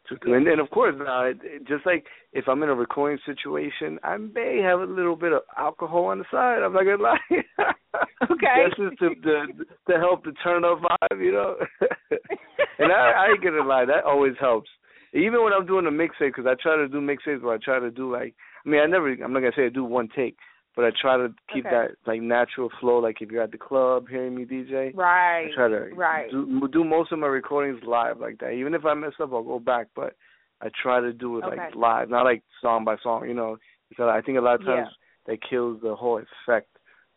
True. 0.06 0.36
And 0.36 0.46
then 0.46 0.58
of 0.58 0.70
course, 0.70 0.94
uh, 1.00 1.30
just 1.66 1.86
like 1.86 2.04
if 2.32 2.46
I'm 2.46 2.62
in 2.62 2.68
a 2.68 2.74
recording 2.74 3.18
situation, 3.24 3.98
I 4.02 4.18
may 4.18 4.60
have 4.62 4.80
a 4.80 4.84
little 4.84 5.16
bit 5.16 5.32
of 5.32 5.42
alcohol 5.56 6.06
on 6.06 6.18
the 6.18 6.24
side. 6.30 6.62
I'm 6.62 6.72
not 6.72 6.84
gonna 6.84 7.02
lie. 7.02 7.18
Okay. 8.22 8.46
That's 8.64 8.76
just 8.76 8.98
to, 9.00 9.14
to 9.22 9.64
to 9.88 9.98
help 9.98 10.24
to 10.24 10.32
turn 10.42 10.64
up 10.64 10.80
vibe, 10.80 11.24
you 11.24 11.32
know. 11.32 11.56
and 12.78 12.92
I, 12.92 13.12
I 13.12 13.26
ain't 13.30 13.42
gonna 13.42 13.62
lie, 13.62 13.84
that 13.84 14.04
always 14.04 14.34
helps. 14.40 14.68
Even 15.12 15.44
when 15.44 15.52
I'm 15.52 15.66
doing 15.66 15.86
a 15.86 15.90
mixtape, 15.90 16.34
because 16.34 16.46
I 16.46 16.54
try 16.60 16.76
to 16.76 16.88
do 16.88 17.00
mixtapes 17.00 17.42
where 17.42 17.54
I 17.54 17.58
try 17.62 17.78
to 17.78 17.90
do 17.90 18.12
like, 18.12 18.34
I 18.66 18.68
mean, 18.68 18.80
I 18.80 18.86
never, 18.86 19.12
I'm 19.12 19.32
not 19.32 19.40
gonna 19.40 19.52
say 19.56 19.66
I 19.66 19.68
do 19.68 19.84
one 19.84 20.08
take, 20.16 20.36
but 20.76 20.84
I 20.84 20.90
try 21.00 21.16
to 21.16 21.28
keep 21.52 21.66
Okay. 21.66 21.74
that 21.74 21.90
like 22.06 22.20
natural 22.20 22.70
flow. 22.80 22.98
Like 22.98 23.20
if 23.20 23.30
you're 23.30 23.42
at 23.42 23.52
the 23.52 23.58
club 23.58 24.08
hearing 24.08 24.34
me 24.34 24.44
DJ, 24.44 24.92
Right. 24.94 25.46
I 25.50 25.54
try 25.54 25.68
to 25.68 25.90
right. 25.94 26.30
do 26.30 26.68
do 26.68 26.84
most 26.84 27.12
of 27.12 27.18
my 27.18 27.26
recordings 27.26 27.82
live 27.84 28.18
like 28.20 28.38
that. 28.38 28.50
Even 28.52 28.74
if 28.74 28.84
I 28.84 28.94
mess 28.94 29.12
up, 29.20 29.32
I'll 29.32 29.42
go 29.42 29.58
back, 29.58 29.88
but 29.94 30.14
I 30.60 30.68
try 30.82 31.00
to 31.00 31.12
do 31.12 31.38
it 31.38 31.44
Okay. 31.44 31.56
like 31.56 31.74
live, 31.74 32.08
not 32.10 32.24
like 32.24 32.42
song 32.60 32.84
by 32.84 32.96
song. 33.02 33.28
You 33.28 33.34
know, 33.34 33.56
because 33.88 34.08
I 34.12 34.20
think 34.20 34.38
a 34.38 34.40
lot 34.40 34.56
of 34.60 34.62
Yeah. 34.66 34.84
times 34.84 34.96
that 35.26 35.42
kills 35.42 35.80
the 35.80 35.94
whole 35.94 36.18
effect 36.18 36.68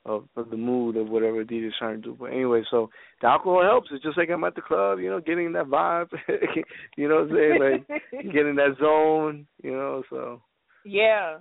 of, 0.06 0.30
of 0.38 0.50
the 0.50 0.56
mood 0.56 0.96
of 0.96 1.10
whatever 1.10 1.44
DJ's 1.44 1.76
trying 1.78 1.96
to 1.98 2.02
do. 2.02 2.16
But 2.18 2.32
anyway, 2.32 2.64
so 2.72 2.90
the 3.22 3.28
alcohol 3.28 3.62
helps. 3.62 3.90
It's 3.92 4.04
just 4.04 4.18
like 4.18 4.30
I'm 4.30 4.44
at 4.46 4.56
the 4.56 4.62
club, 4.62 5.00
you 5.00 5.10
know, 5.10 5.20
getting 5.20 5.52
that 5.54 5.66
vibe. 5.66 6.08
you 6.98 7.10
know 7.10 7.24
what 7.24 7.32
I'm 7.32 7.36
saying? 7.36 7.60
Like 7.60 8.02
getting 8.34 8.56
that 8.56 8.78
zone. 8.80 9.48
You 9.62 9.72
know, 9.72 10.04
so 10.10 10.42
yeah. 10.86 11.40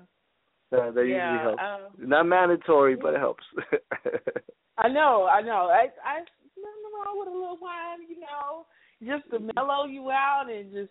That 0.70 0.94
that 0.94 1.06
yeah. 1.06 1.32
usually 1.32 1.48
helps. 1.48 1.62
Um, 1.62 2.08
Not 2.08 2.26
mandatory, 2.26 2.96
but 2.96 3.14
it 3.14 3.20
helps. 3.20 3.44
I 4.78 4.88
know, 4.88 5.26
I 5.30 5.42
know. 5.42 5.70
I 5.72 5.88
I 6.04 6.20
nothing 6.56 6.92
wrong 6.94 7.18
with 7.18 7.28
a 7.28 7.32
little 7.32 7.58
wine, 7.60 8.06
you 8.08 8.20
know, 8.20 8.66
just 9.02 9.30
to 9.30 9.38
mellow 9.54 9.86
you 9.86 10.10
out 10.10 10.46
and 10.50 10.72
just 10.72 10.90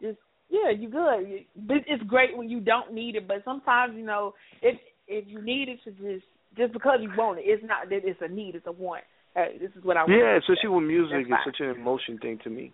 just 0.00 0.18
yeah, 0.48 0.70
you 0.70 0.88
good. 0.88 1.44
It's 1.86 2.02
great 2.04 2.36
when 2.36 2.48
you 2.48 2.60
don't 2.60 2.92
need 2.92 3.16
it, 3.16 3.26
but 3.26 3.38
sometimes 3.44 3.94
you 3.96 4.04
know 4.04 4.34
if 4.60 4.78
if 5.08 5.24
you 5.26 5.42
need 5.42 5.68
it 5.68 5.78
to 5.84 5.90
just 5.92 6.26
just 6.56 6.72
because 6.72 6.98
you 7.00 7.10
want 7.16 7.38
it, 7.38 7.44
it's 7.46 7.64
not 7.64 7.88
that 7.88 8.00
it's 8.04 8.20
a 8.22 8.28
need, 8.28 8.54
it's 8.54 8.66
a 8.66 8.72
want. 8.72 9.04
Hey, 9.34 9.56
this 9.60 9.70
is 9.76 9.84
what 9.84 9.96
I 9.96 10.02
want. 10.02 10.12
Yeah, 10.12 10.36
especially 10.36 10.68
with 10.68 10.84
music, 10.84 11.26
it's 11.28 11.44
such 11.44 11.60
an 11.60 11.70
emotion 11.70 12.18
thing 12.18 12.38
to 12.44 12.50
me. 12.50 12.72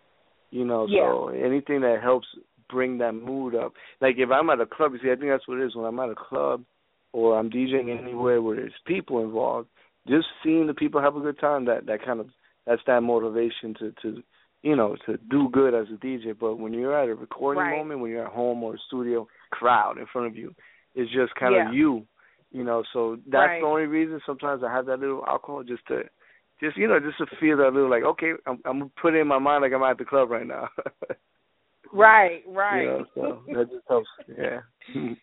You 0.51 0.65
know, 0.65 0.87
Yeah. 0.89 1.13
so 1.13 1.29
anything 1.29 1.83
that 1.83 2.01
helps 2.03 2.27
bring 2.69 2.99
that 2.99 3.13
mood 3.13 3.55
up. 3.55 3.73
Like 4.01 4.17
if 4.19 4.31
I'm 4.31 4.51
at 4.51 4.61
a 4.61 4.67
club, 4.67 4.93
you 4.93 4.99
see, 5.03 5.11
I 5.11 5.17
think 5.17 5.31
that's 5.31 5.47
what 5.49 5.59
it 5.59 5.67
is. 5.67 5.75
When 5.77 5.87
I'm 5.87 5.99
at 6.01 6.11
a 6.11 6.15
club 6.15 6.65
or 7.13 7.39
I'm 7.39 7.51
DJing 7.51 7.97
anywhere 7.99 8.41
where 8.43 8.57
there's 8.57 8.73
people 8.87 9.23
involved, 9.23 9.69
just 10.07 10.27
seeing 10.43 10.67
the 10.67 10.75
people 10.75 11.01
have 11.01 11.17
a 11.17 11.21
good 11.21 11.39
time, 11.39 11.65
that 11.67 11.87
that 11.87 12.05
kind 12.05 12.21
of 12.21 12.29
that's 12.67 12.83
that 12.87 13.03
motivation 13.03 13.75
to 13.75 13.93
to 14.03 14.23
you 14.63 14.77
know 14.77 14.97
to 15.07 15.17
do 15.31 15.49
good 15.53 15.75
as 15.75 15.87
a 15.93 16.05
DJ. 16.05 16.39
But 16.39 16.57
when 16.57 16.73
you're 16.73 16.99
at 16.99 17.09
a 17.09 17.15
recording 17.15 17.63
Right. 17.63 17.71
moment, 17.71 18.01
when 18.01 18.11
you're 18.11 18.27
at 18.27 18.33
home 18.33 18.63
or 18.63 18.75
a 18.75 18.79
studio 18.87 19.27
crowd 19.51 19.99
in 19.99 20.07
front 20.13 20.27
of 20.27 20.37
you, 20.37 20.55
it's 20.95 21.13
just 21.13 21.35
kind 21.35 21.55
Yeah. 21.55 21.69
of 21.69 21.75
you. 21.75 22.07
You 22.51 22.65
know, 22.65 22.83
so 22.95 23.19
that's 23.27 23.51
Right. 23.51 23.61
the 23.61 23.67
only 23.67 23.87
reason 23.87 24.21
sometimes 24.25 24.63
I 24.65 24.73
have 24.73 24.87
that 24.87 25.01
little 25.01 25.25
alcohol 25.27 25.63
just 25.63 25.87
to 25.89 26.09
just 26.61 26.77
you 26.77 26.89
know, 26.89 26.99
just 26.99 27.19
to 27.19 27.27
feel 27.37 27.57
that 27.59 27.73
little 27.73 27.91
like, 27.91 28.05
okay, 28.05 28.33
I'm 28.47 28.61
I'm 28.65 28.91
it 29.05 29.15
in 29.15 29.27
my 29.27 29.39
mind 29.39 29.63
like 29.63 29.73
I'm 29.73 29.83
at 29.83 29.99
the 29.99 30.05
club 30.05 30.31
right 30.31 30.47
now. 30.47 30.69
Right, 31.93 32.43
right. 32.49 32.83
You 32.83 32.89
know, 32.89 33.05
so 33.15 33.43
that 33.49 33.71
just 33.71 33.85
helps. 33.89 34.09
Yeah. 34.29 34.61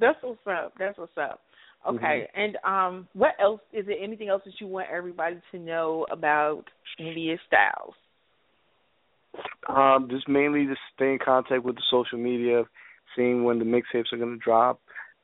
That's 0.00 0.18
what's 0.22 0.38
up. 0.46 0.74
That's 0.78 0.98
what's 0.98 1.16
up. 1.16 1.40
Okay, 1.86 2.26
Mm-hmm. 2.34 2.40
and 2.40 2.56
um, 2.64 3.08
what 3.12 3.32
else 3.38 3.60
is 3.72 3.84
there? 3.86 3.98
Anything 4.02 4.28
else 4.30 4.40
that 4.46 4.54
you 4.58 4.66
want 4.66 4.88
everybody 4.90 5.36
to 5.52 5.58
know 5.58 6.06
about 6.10 6.64
NVS 6.98 7.38
Styles? 7.46 7.94
um, 9.68 10.08
just 10.10 10.28
mainly 10.28 10.66
just 10.66 10.80
stay 10.94 11.12
in 11.12 11.18
contact 11.24 11.64
with 11.64 11.76
the 11.76 11.82
social 11.90 12.18
media, 12.18 12.64
seeing 13.16 13.44
when 13.44 13.58
the 13.58 13.64
mixtapes 13.64 14.12
are 14.12 14.18
gonna 14.18 14.36
drop. 14.36 14.80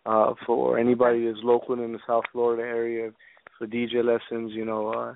Uh, 0.06 0.32
for 0.46 0.78
anybody 0.78 1.26
that's 1.26 1.44
local 1.44 1.74
in 1.74 1.92
the 1.92 1.98
South 2.06 2.24
Florida 2.32 2.62
area, 2.62 3.10
for 3.58 3.66
DJ 3.66 4.02
lessons, 4.02 4.52
you 4.54 4.64
know, 4.64 4.88
uh, 4.88 5.14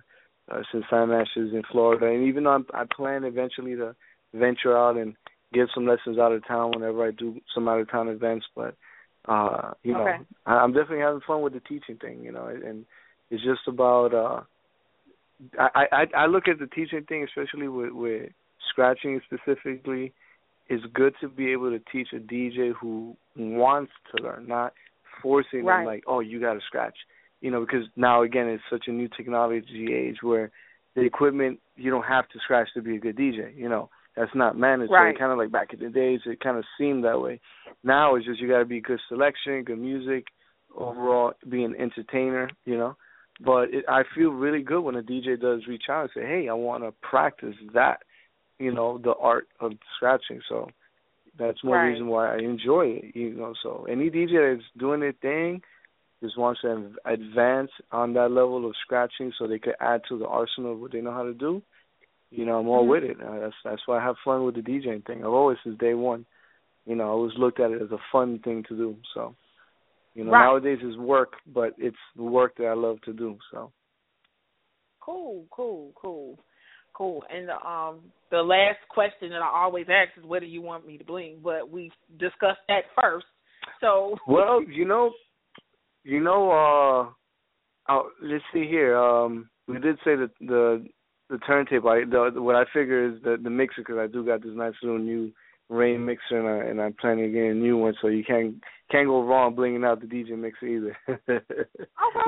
uh 0.53 0.63
since 0.71 0.85
Sam 0.91 1.11
Ash 1.11 1.27
is 1.37 1.53
in 1.55 1.63
Florida, 1.73 2.07
and 2.07 2.27
even 2.27 2.45
though 2.45 2.51
I'm, 2.51 2.67
I 2.75 2.85
plan 2.95 3.25
eventually 3.25 3.77
to 3.77 3.97
venture 4.35 4.77
out 4.77 4.99
and 4.99 5.15
give 5.55 5.69
some 5.75 5.87
lessons 5.87 6.19
out 6.19 6.33
of 6.33 6.47
town 6.47 6.73
whenever 6.75 7.07
I 7.07 7.13
do 7.13 7.41
some 7.55 7.69
out 7.69 7.81
of 7.81 7.91
town 7.91 8.09
events, 8.09 8.47
but 8.57 8.75
uh, 9.27 9.73
you 9.83 9.93
know, 9.93 10.07
Okay. 10.09 10.19
I, 10.47 10.53
I'm 10.63 10.73
definitely 10.73 11.01
having 11.01 11.21
fun 11.27 11.43
with 11.43 11.55
the 11.55 11.61
teaching 11.61 11.97
thing, 12.01 12.23
you 12.23 12.33
know, 12.33 12.47
and 12.47 12.85
it's 13.31 13.43
just 13.45 13.67
about 13.67 14.13
uh 14.15 14.41
I, 15.59 15.87
I 15.93 16.05
I 16.23 16.27
look 16.27 16.49
at 16.49 16.59
the 16.59 16.67
teaching 16.67 17.05
thing 17.09 17.25
especially 17.25 17.69
with 17.69 17.93
with 17.93 18.31
scratching 18.71 19.21
specifically 19.27 20.13
is 20.69 20.81
good 20.95 21.15
to 21.21 21.29
be 21.29 21.53
able 21.53 21.71
to 21.71 21.81
teach 21.93 22.09
a 22.13 22.17
DJ 22.19 22.73
who 22.81 23.17
wants 23.37 23.93
to 24.11 24.23
learn, 24.23 24.47
not 24.49 24.73
forcing 25.23 25.65
Right. 25.65 25.79
them 25.79 25.87
like, 25.87 26.05
oh, 26.07 26.21
you 26.21 26.41
got 26.41 26.55
to 26.55 26.61
scratch. 26.67 26.97
you 27.41 27.51
know, 27.51 27.61
because 27.61 27.85
now 27.97 28.23
again 28.23 28.49
it's 28.49 28.63
such 28.71 28.85
a 28.89 28.93
new 28.93 29.09
technology 29.17 29.89
age 29.93 30.19
where 30.23 30.51
the 30.95 31.03
equipment 31.03 31.61
you 31.77 31.91
don't 31.91 32.05
have 32.05 32.29
to 32.31 32.39
scratch 32.45 32.69
to 32.75 32.83
be 32.83 32.97
a 32.97 33.01
good 33.01 33.17
DJ. 33.17 33.57
You 33.57 33.69
know, 33.69 33.91
that's 34.17 34.35
not 34.35 34.57
mandatory. 34.57 35.11
Right. 35.11 35.19
Kind 35.19 35.33
of 35.33 35.39
like 35.39 35.51
back 35.51 35.73
in 35.73 35.81
the 35.81 35.89
days, 35.89 36.21
it 36.27 36.41
kind 36.41 36.57
of 36.57 36.65
seemed 36.79 37.05
that 37.05 37.21
way. 37.21 37.41
Now 37.83 38.15
it's 38.15 38.27
just 38.27 38.41
you 38.41 38.49
got 38.49 38.59
to 38.59 38.65
be 38.65 38.81
good 38.81 39.01
selection, 39.09 39.65
good 39.65 39.79
music, 39.79 40.27
overall 40.77 41.33
be 41.49 41.65
an 41.65 41.75
entertainer. 41.77 42.51
You 42.65 42.79
know, 42.79 42.97
but 43.45 43.75
it, 43.75 43.85
I 43.89 44.03
feel 44.15 44.31
really 44.31 44.63
good 44.63 44.83
when 44.83 44.97
a 44.97 45.03
DJ 45.03 45.41
does 45.41 45.67
reach 45.67 45.85
out 45.91 46.03
and 46.03 46.11
say, 46.15 46.23
"Hey, 46.23 46.49
I 46.49 46.55
want 46.55 46.85
to 46.85 46.93
practice 47.03 47.57
that." 47.75 47.99
You 48.61 48.73
know, 48.73 48.99
the 48.99 49.15
art 49.15 49.49
of 49.59 49.73
scratching. 49.97 50.41
So 50.49 50.69
that's 51.37 51.63
more 51.65 51.77
Right. 51.77 51.89
reason 51.89 52.07
why 52.07 52.35
I 52.35 52.39
enjoy 52.39 53.01
it. 53.03 53.17
You 53.17 53.31
know, 53.31 53.55
so 53.63 53.87
any 53.91 54.11
DJ 54.11 54.55
that's 54.55 54.69
doing 54.79 55.01
their 55.01 55.13
thing 55.13 55.61
just 56.23 56.39
wants 56.39 56.61
to 56.63 56.93
advance 57.05 57.71
on 57.91 58.13
that 58.15 58.31
level 58.31 58.65
of 58.65 58.75
scratching 58.83 59.33
so 59.37 59.47
they 59.47 59.59
could 59.59 59.75
add 59.81 60.03
to 60.09 60.17
the 60.17 60.27
arsenal 60.27 60.73
of 60.73 60.81
what 60.81 60.93
they 60.93 61.01
know 61.01 61.13
how 61.13 61.25
to 61.25 61.35
do. 61.35 61.61
You 62.37 62.45
know, 62.45 62.59
I'm 62.59 62.67
all 62.69 62.85
Mhm. 62.85 62.89
with 62.89 63.05
it. 63.05 63.21
Uh, 63.21 63.39
that's 63.39 63.57
that's 63.63 63.87
why 63.87 63.99
I 63.99 64.03
have 64.03 64.19
fun 64.25 64.45
with 64.45 64.57
the 64.57 64.61
DJing 64.63 65.05
thing. 65.07 65.21
I've 65.25 65.33
always 65.33 65.59
since 65.63 65.79
day 65.79 65.95
one. 65.95 66.27
You 66.85 66.97
know, 66.97 67.05
I 67.05 67.09
always 67.09 67.37
looked 67.39 67.61
at 67.61 67.71
it 67.71 67.81
as 67.81 67.93
a 67.93 67.99
fun 68.11 68.41
thing 68.41 68.65
to 68.65 68.77
do. 68.77 68.97
So, 69.15 69.37
you 70.15 70.25
know, 70.25 70.33
Right. 70.33 70.41
nowadays 70.41 70.81
it's 70.83 70.97
work, 70.97 71.35
but 71.47 71.75
it's 71.79 71.97
the 72.17 72.25
work 72.25 72.57
that 72.57 72.67
I 72.67 72.75
love 72.75 73.01
to 73.03 73.13
do. 73.13 73.39
So, 73.51 73.73
Cool, 75.01 75.47
cool, 75.51 75.93
cool, 75.95 76.39
cool. 76.95 77.23
And 77.31 77.51
um, 77.51 78.11
the 78.31 78.43
last 78.43 78.79
question 78.89 79.31
that 79.31 79.43
I 79.43 79.49
always 79.49 79.87
ask 79.89 80.17
is, 80.19 80.25
"Whether 80.25 80.47
you 80.47 80.61
want 80.61 80.87
me 80.87 80.99
to 80.99 81.05
bling?" 81.05 81.41
But 81.43 81.71
we 81.71 81.93
discussed 82.19 82.67
that 82.69 82.85
first. 83.01 83.27
So 83.81 84.19
well, 84.27 84.63
you 84.63 84.87
know, 84.87 85.13
you 86.03 86.21
know, 86.21 86.51
uh, 86.51 87.13
oh, 87.93 88.11
let's 88.23 88.45
see 88.53 88.67
here. 88.67 88.97
Um, 88.97 89.51
we 89.69 89.79
did 89.79 89.97
say 90.05 90.17
that 90.17 90.31
the 90.41 90.87
the 91.31 91.39
turntable. 91.39 91.91
I, 91.91 92.05
the, 92.05 92.41
what 92.41 92.57
I 92.57 92.65
figure 92.73 93.09
is 93.09 93.23
the 93.23 93.37
the 93.43 93.51
mixer 93.51 93.83
because 93.83 93.99
I 93.99 94.07
do 94.07 94.25
got 94.25 94.43
this 94.43 94.53
nice 94.55 94.75
little 94.83 94.99
new 94.99 95.33
Rane 95.71 96.05
mixer 96.05 96.39
and, 96.39 96.49
I, 96.49 96.71
and 96.71 96.81
I'm 96.81 96.95
planning 97.01 97.27
to 97.27 97.33
get 97.33 97.51
a 97.51 97.55
new 97.55 97.79
one. 97.79 97.95
So 98.03 98.09
you 98.09 98.25
can't 98.25 98.57
can't 98.91 99.07
go 99.07 99.25
wrong 99.25 99.57
blinging 99.57 99.87
out 99.87 100.01
the 100.01 100.07
DJ 100.07 100.39
mixer 100.39 100.67
either. 100.67 100.97
Okay. 101.09 101.45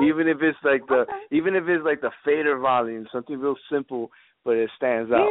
even 0.03 0.27
if 0.27 0.37
it's 0.41 0.57
like 0.63 0.85
the 0.87 1.01
Okay. 1.01 1.13
even 1.31 1.55
if 1.55 1.65
it's 1.67 1.85
like 1.85 2.01
the 2.01 2.11
fader 2.25 2.57
volume, 2.57 3.07
something 3.11 3.39
real 3.39 3.55
simple 3.71 4.09
but 4.47 4.55
it 4.55 4.69
stands 4.77 5.11
out. 5.11 5.27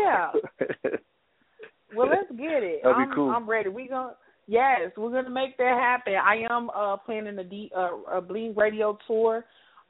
Yeah. 0.60 0.68
well, 1.96 2.08
let's 2.08 2.30
get 2.38 2.62
it. 2.62 2.82
That'd 2.84 2.98
be 2.98 3.02
I'm, 3.02 3.12
cool. 3.14 3.30
I'm 3.30 3.48
ready. 3.48 3.70
We 3.70 3.88
gonna 3.88 4.12
yes, 4.46 4.92
we're 4.96 5.10
gonna 5.10 5.30
make 5.30 5.56
that 5.56 5.78
happen. 5.80 6.14
I 6.14 6.44
am 6.50 6.68
uh 6.70 6.98
planning 6.98 7.38
a 7.38 7.44
D 7.44 7.72
uh, 7.74 7.96
a 8.12 8.20
Bling 8.20 8.54
Radio 8.54 8.98
tour. 9.06 9.44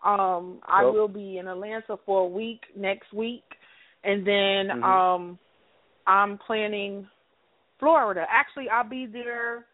Um, 0.05 0.61
I 0.69 0.85
will 0.85 1.09
be 1.09 1.39
in 1.39 1.49
Atlanta 1.49 1.97
for 2.07 2.21
a 2.21 2.29
week 2.29 2.61
next 2.77 3.13
week, 3.13 3.43
and 4.07 4.27
then 4.27 4.71
Mhm. 4.71 4.85
um, 4.85 5.39
I'm 6.07 6.39
planning 6.39 7.09
Florida. 7.79 8.27
Actually, 8.31 8.71
I'll 8.71 8.89
be 8.89 9.07
there 9.07 9.67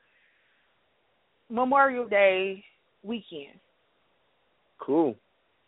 Memorial 1.51 2.07
Day 2.07 2.65
weekend. 3.03 3.61
cool. 4.79 5.17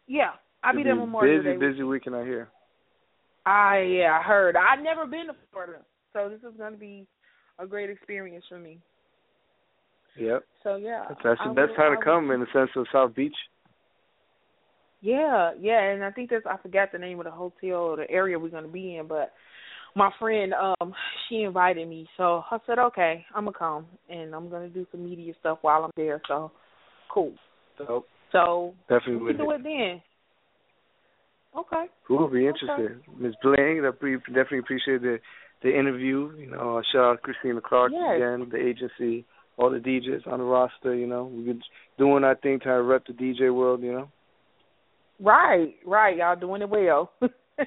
Yeah, 0.07 0.33
I'll 0.63 0.75
be 0.75 0.81
It'll 0.81 0.91
there 0.91 0.95
be 0.95 1.01
Memorial 1.01 1.43
busy, 1.43 1.53
Day. 1.53 1.57
busy 1.57 1.73
busy 1.73 1.83
weekend 1.85 2.17
out 2.17 2.27
here. 2.27 2.49
I 3.47 3.81
yeah, 3.81 4.19
I 4.19 4.23
heard. 4.23 4.57
I've 4.57 4.83
never 4.83 5.07
been 5.07 5.27
to 5.27 5.37
Florida, 5.53 5.85
so 6.13 6.29
this 6.29 6.43
is 6.43 6.57
going 6.57 6.73
to 6.73 6.79
be 6.79 7.07
a 7.59 7.67
great 7.67 7.91
experience 7.91 8.45
for 8.49 8.59
me. 8.59 8.81
Yep. 10.17 10.45
So 10.63 10.77
yeah, 10.77 11.05
That's, 11.09 11.21
that's 11.23 11.41
the 11.45 11.55
best 11.55 11.77
time 11.77 11.97
to 11.97 12.03
come 12.03 12.31
in 12.31 12.41
the 12.41 12.47
sense 12.53 12.71
of 12.77 12.87
South 12.91 13.15
Beach. 13.15 13.37
Yeah, 15.05 15.51
yeah, 15.61 15.83
and 15.91 16.03
I 16.03 16.11
think 16.11 16.31
that's 16.31 16.47
I 16.47 16.57
forgot 16.63 16.91
the 16.91 16.99
name 16.99 17.19
of 17.19 17.27
the 17.27 17.31
hotel 17.31 17.77
or 17.77 17.97
the 17.99 18.11
area 18.11 18.39
we're 18.39 18.49
going 18.49 18.65
to 18.65 18.71
be 18.71 18.97
in, 18.97 19.07
but 19.07 19.33
my 19.95 20.11
friend 20.19 20.55
um 20.55 20.95
she 21.29 21.43
invited 21.43 21.87
me, 21.87 22.09
so 22.17 22.43
I 22.51 22.57
said 22.67 22.79
okay, 22.79 23.23
I'm 23.35 23.45
gonna 23.45 23.59
come 23.59 23.87
and 24.09 24.35
I'm 24.35 24.49
gonna 24.49 24.71
do 24.71 24.87
some 24.91 25.05
media 25.05 25.35
stuff 25.41 25.59
while 25.61 25.85
I'm 25.85 25.91
there. 25.95 26.23
So 26.27 26.51
cool. 27.13 27.35
Dope. 27.77 28.07
So 28.33 28.73
Definitely 28.89 29.17
we 29.17 29.35
can 29.35 29.45
do 29.45 29.51
it. 29.51 29.63
then. 29.63 30.03
Okay. 31.55 31.85
Cool, 32.09 32.29
be 32.29 32.47
interested. 32.47 33.03
Ms. 33.19 33.35
Bling, 33.43 33.85
I 33.87 33.91
pre- 33.91 34.17
definitely 34.17 34.61
appreciate 34.61 35.03
the 35.03 35.19
the 35.63 35.79
interview. 35.79 36.33
You 36.39 36.51
know, 36.51 36.81
shout 36.93 37.03
out 37.05 37.23
Christina 37.23 37.61
Clark 37.61 37.93
Yes. 37.93 38.17
again, 38.17 38.49
the 38.51 38.57
ADJency, 38.57 39.25
all 39.59 39.71
the 39.71 39.79
DJs 39.79 40.27
on 40.27 40.39
the 40.39 40.45
roster. 40.47 40.95
You 40.95 41.07
know, 41.07 41.25
we've 41.27 41.45
been 41.45 41.63
doing 41.99 42.25
our 42.25 42.37
thing 42.37 42.59
to 42.61 42.71
rep 42.71 43.07
the 43.07 43.13
DJ 43.13 43.55
world. 43.55 43.83
You 43.83 43.93
know, 43.93 44.09
Right, 45.25 45.75
right. 45.87 46.19
Y'all 46.19 46.37
doing 46.37 46.61
it 46.61 46.69
well. 46.69 47.11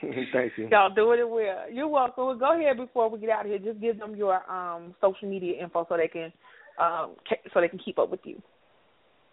thank 0.00 0.52
you. 0.56 0.68
Y'all 0.70 0.94
doing 0.94 1.18
it 1.18 1.28
well. 1.28 1.70
You're 1.70 1.88
welcome. 1.88 2.26
Well, 2.26 2.36
go 2.36 2.58
ahead 2.58 2.76
before 2.76 3.10
we 3.10 3.18
get 3.18 3.30
out 3.30 3.44
of 3.44 3.50
here. 3.50 3.58
Just 3.58 3.80
give 3.80 3.98
them 3.98 4.14
your 4.14 4.48
um 4.50 4.94
social 5.00 5.28
media 5.28 5.60
info 5.60 5.84
so 5.88 5.96
they 5.96 6.06
can 6.06 6.32
um 6.80 7.16
so 7.52 7.60
they 7.60 7.68
can 7.68 7.80
keep 7.80 7.98
up 7.98 8.08
with 8.08 8.20
you. 8.22 8.40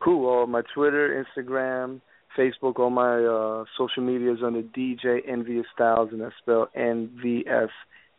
Cool. 0.04 0.44
Uh, 0.44 0.48
my 0.48 0.64
Twitter, 0.74 1.24
Instagram, 1.38 2.02
Facebook, 2.36 2.80
all 2.80 2.90
my 2.90 3.24
uh, 3.24 3.66
social 3.78 4.02
media 4.02 4.34
is 4.34 4.40
under 4.44 4.64
DJ 4.64 5.20
NVS 5.30 5.66
Styles, 5.76 6.10
and 6.12 6.22
that's 6.22 6.34
spelled 6.42 6.70
N 6.76 7.12
V 7.22 7.46
S 7.48 7.70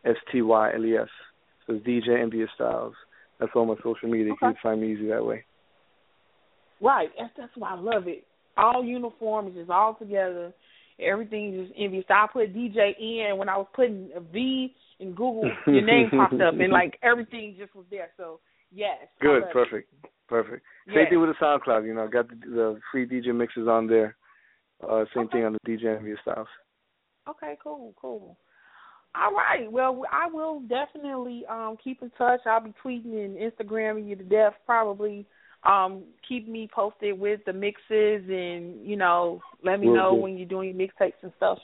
S 0.05 0.15
T 0.31 0.41
Y 0.41 0.73
L 0.73 0.85
E 0.85 0.95
S. 0.95 1.09
So 1.67 1.73
it's 1.73 1.85
DJ 1.85 2.09
NVS 2.09 2.47
Styles. 2.55 2.93
That's 3.37 3.51
all 3.53 3.65
my 3.65 3.75
social 3.83 4.07
media. 4.07 4.27
You 4.27 4.37
can 4.39 4.55
find 4.63 4.79
me 4.79 4.93
easy 4.93 5.09
that 5.09 5.25
way. 5.25 5.43
Right. 6.79 7.09
That's 7.19 7.33
that's 7.37 7.51
why 7.57 7.71
I 7.71 7.75
love 7.75 8.07
it. 8.07 8.23
All 8.57 8.83
uniform 8.83 9.47
is 9.47 9.55
just 9.55 9.69
all 9.69 9.95
together. 9.95 10.53
Everything 10.99 11.53
is 11.53 11.67
just 11.67 11.79
envious. 11.79 12.05
I 12.09 12.27
put 12.31 12.53
DJ 12.53 12.97
in 12.99 13.37
when 13.37 13.49
I 13.49 13.57
was 13.57 13.67
putting 13.73 14.09
a 14.15 14.19
V 14.19 14.73
in 14.99 15.11
Google, 15.11 15.49
your 15.65 15.81
name 15.81 16.09
popped 16.11 16.39
up 16.39 16.53
and 16.59 16.71
like 16.71 16.99
everything 17.03 17.55
just 17.57 17.75
was 17.75 17.85
there. 17.89 18.09
So 18.17 18.39
yes. 18.71 18.97
Good, 19.19 19.41
love 19.41 19.49
it. 19.49 19.53
perfect, 19.53 19.93
perfect. 20.27 20.63
Yes. 20.87 20.95
Same 20.95 21.09
thing 21.09 21.21
with 21.21 21.29
the 21.29 21.45
SoundCloud. 21.45 21.85
You 21.85 21.95
know, 21.95 22.07
got 22.07 22.29
the, 22.29 22.35
the 22.35 22.79
free 22.91 23.07
DJ 23.07 23.35
mixes 23.35 23.67
on 23.67 23.87
there. 23.87 24.15
Uh, 24.81 25.05
same 25.15 25.23
Okay. 25.25 25.37
thing 25.39 25.45
on 25.45 25.53
the 25.53 25.59
DJ 25.69 25.85
NVS 25.85 26.21
Styles. 26.21 26.47
Okay, 27.27 27.57
cool, 27.63 27.93
cool. 27.99 28.37
All 29.15 29.31
right. 29.31 29.71
Well, 29.71 30.03
I 30.11 30.27
will 30.27 30.61
definitely 30.61 31.43
um 31.49 31.77
keep 31.83 32.01
in 32.01 32.11
touch. 32.17 32.41
I'll 32.45 32.61
be 32.63 32.73
tweeting 32.83 33.25
and 33.25 33.37
Instagramming 33.37 34.07
you 34.07 34.15
to 34.15 34.23
death 34.23 34.53
probably. 34.65 35.25
Um, 35.65 36.03
keep 36.27 36.47
me 36.47 36.69
posted 36.73 37.17
with 37.17 37.39
the 37.45 37.53
mixes 37.53 38.23
and, 38.27 38.85
you 38.85 38.97
know, 38.97 39.41
let 39.63 39.79
me 39.79 39.87
Will 39.87 39.95
know 39.95 40.15
do. 40.15 40.21
when 40.21 40.37
you're 40.37 40.47
doing 40.47 40.75
your 40.77 40.87
mixtapes 40.87 41.13
and 41.21 41.31
stuff. 41.37 41.57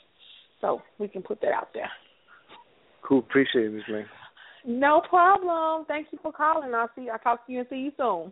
So 0.62 0.82
we 1.00 1.08
can 1.08 1.22
put 1.22 1.42
that 1.42 1.52
out 1.52 1.70
there. 1.74 1.90
Cool, 3.02 3.20
appreciate 3.20 3.66
it, 3.66 3.84
Bling. 3.88 4.06
No 4.66 5.02
problem. 5.10 5.86
Thank 5.88 6.08
you 6.12 6.20
for 6.22 6.32
calling. 6.32 6.74
I'll 6.74 6.90
see 6.96 7.10
I'll 7.10 7.20
talk 7.20 7.46
to 7.48 7.52
you 7.52 7.60
and 7.60 7.68
see 7.70 7.78
you 7.78 7.92
soon. 7.98 8.32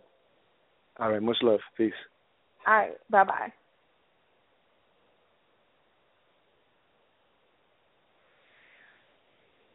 All 1.00 1.12
right, 1.12 1.22
much 1.22 1.38
love. 1.42 1.60
Peace. 1.78 1.94
All 2.66 2.74
right. 2.74 2.92
Bye 3.10 3.24
bye. 3.24 3.54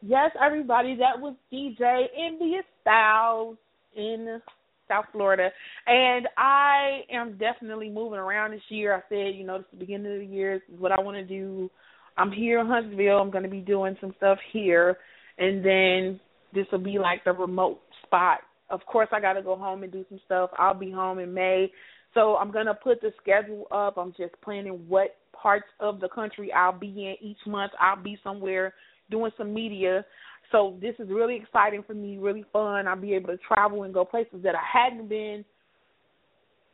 Yes, 0.04 0.32
everybody, 0.44 0.96
that 0.96 1.20
was 1.20 1.34
DJ 1.52 1.80
NVS 1.80 2.64
Styles 2.80 3.56
in 3.96 4.40
South 4.88 5.06
Florida. 5.12 5.48
And 5.86 6.28
I 6.36 7.00
am 7.10 7.38
definitely 7.38 7.90
moving 7.90 8.18
around 8.18 8.52
this 8.52 8.60
year. 8.68 8.94
I 8.94 9.00
said, 9.08 9.34
you 9.36 9.44
know, 9.44 9.58
this 9.58 9.66
is 9.66 9.70
the 9.72 9.78
beginning 9.78 10.12
of 10.12 10.18
the 10.20 10.34
year. 10.34 10.58
This 10.58 10.74
is 10.74 10.80
what 10.80 10.92
I 10.92 11.00
want 11.00 11.16
to 11.16 11.24
do. 11.24 11.70
I'm 12.16 12.30
here 12.30 12.60
in 12.60 12.66
Huntsville. 12.66 13.18
I'm 13.18 13.30
going 13.30 13.44
to 13.44 13.50
be 13.50 13.60
doing 13.60 13.96
some 14.00 14.14
stuff 14.16 14.38
here. 14.52 14.98
And 15.38 15.64
then 15.64 16.20
this 16.54 16.66
will 16.70 16.78
be 16.78 16.98
like 16.98 17.24
the 17.24 17.32
remote 17.32 17.80
spot. 18.04 18.40
Of 18.70 18.80
course, 18.86 19.08
I 19.12 19.20
got 19.20 19.34
to 19.34 19.42
go 19.42 19.56
home 19.56 19.82
and 19.82 19.92
do 19.92 20.04
some 20.08 20.20
stuff. 20.24 20.50
I'll 20.58 20.78
be 20.78 20.90
home 20.90 21.18
in 21.18 21.32
May. 21.32 21.70
So 22.14 22.36
I'm 22.36 22.52
going 22.52 22.66
to 22.66 22.74
put 22.74 23.00
the 23.00 23.12
schedule 23.20 23.66
up. 23.70 23.96
I'm 23.96 24.12
just 24.16 24.34
planning 24.42 24.84
what 24.88 25.16
parts 25.32 25.66
of 25.80 26.00
the 26.00 26.08
country 26.08 26.52
I'll 26.52 26.78
be 26.78 26.88
in 26.88 27.26
each 27.26 27.38
month. 27.46 27.72
I'll 27.80 28.02
be 28.02 28.18
somewhere 28.22 28.74
doing 29.10 29.32
some 29.36 29.52
media. 29.52 30.04
So 30.52 30.76
this 30.80 30.94
is 30.98 31.08
really 31.08 31.36
exciting 31.36 31.82
for 31.86 31.94
me, 31.94 32.18
really 32.18 32.44
fun. 32.52 32.86
I'll 32.86 33.00
be 33.00 33.14
able 33.14 33.28
to 33.28 33.38
travel 33.38 33.82
and 33.84 33.94
go 33.94 34.04
places 34.04 34.42
that 34.42 34.54
I 34.54 34.60
hadn't 34.72 35.08
been 35.08 35.44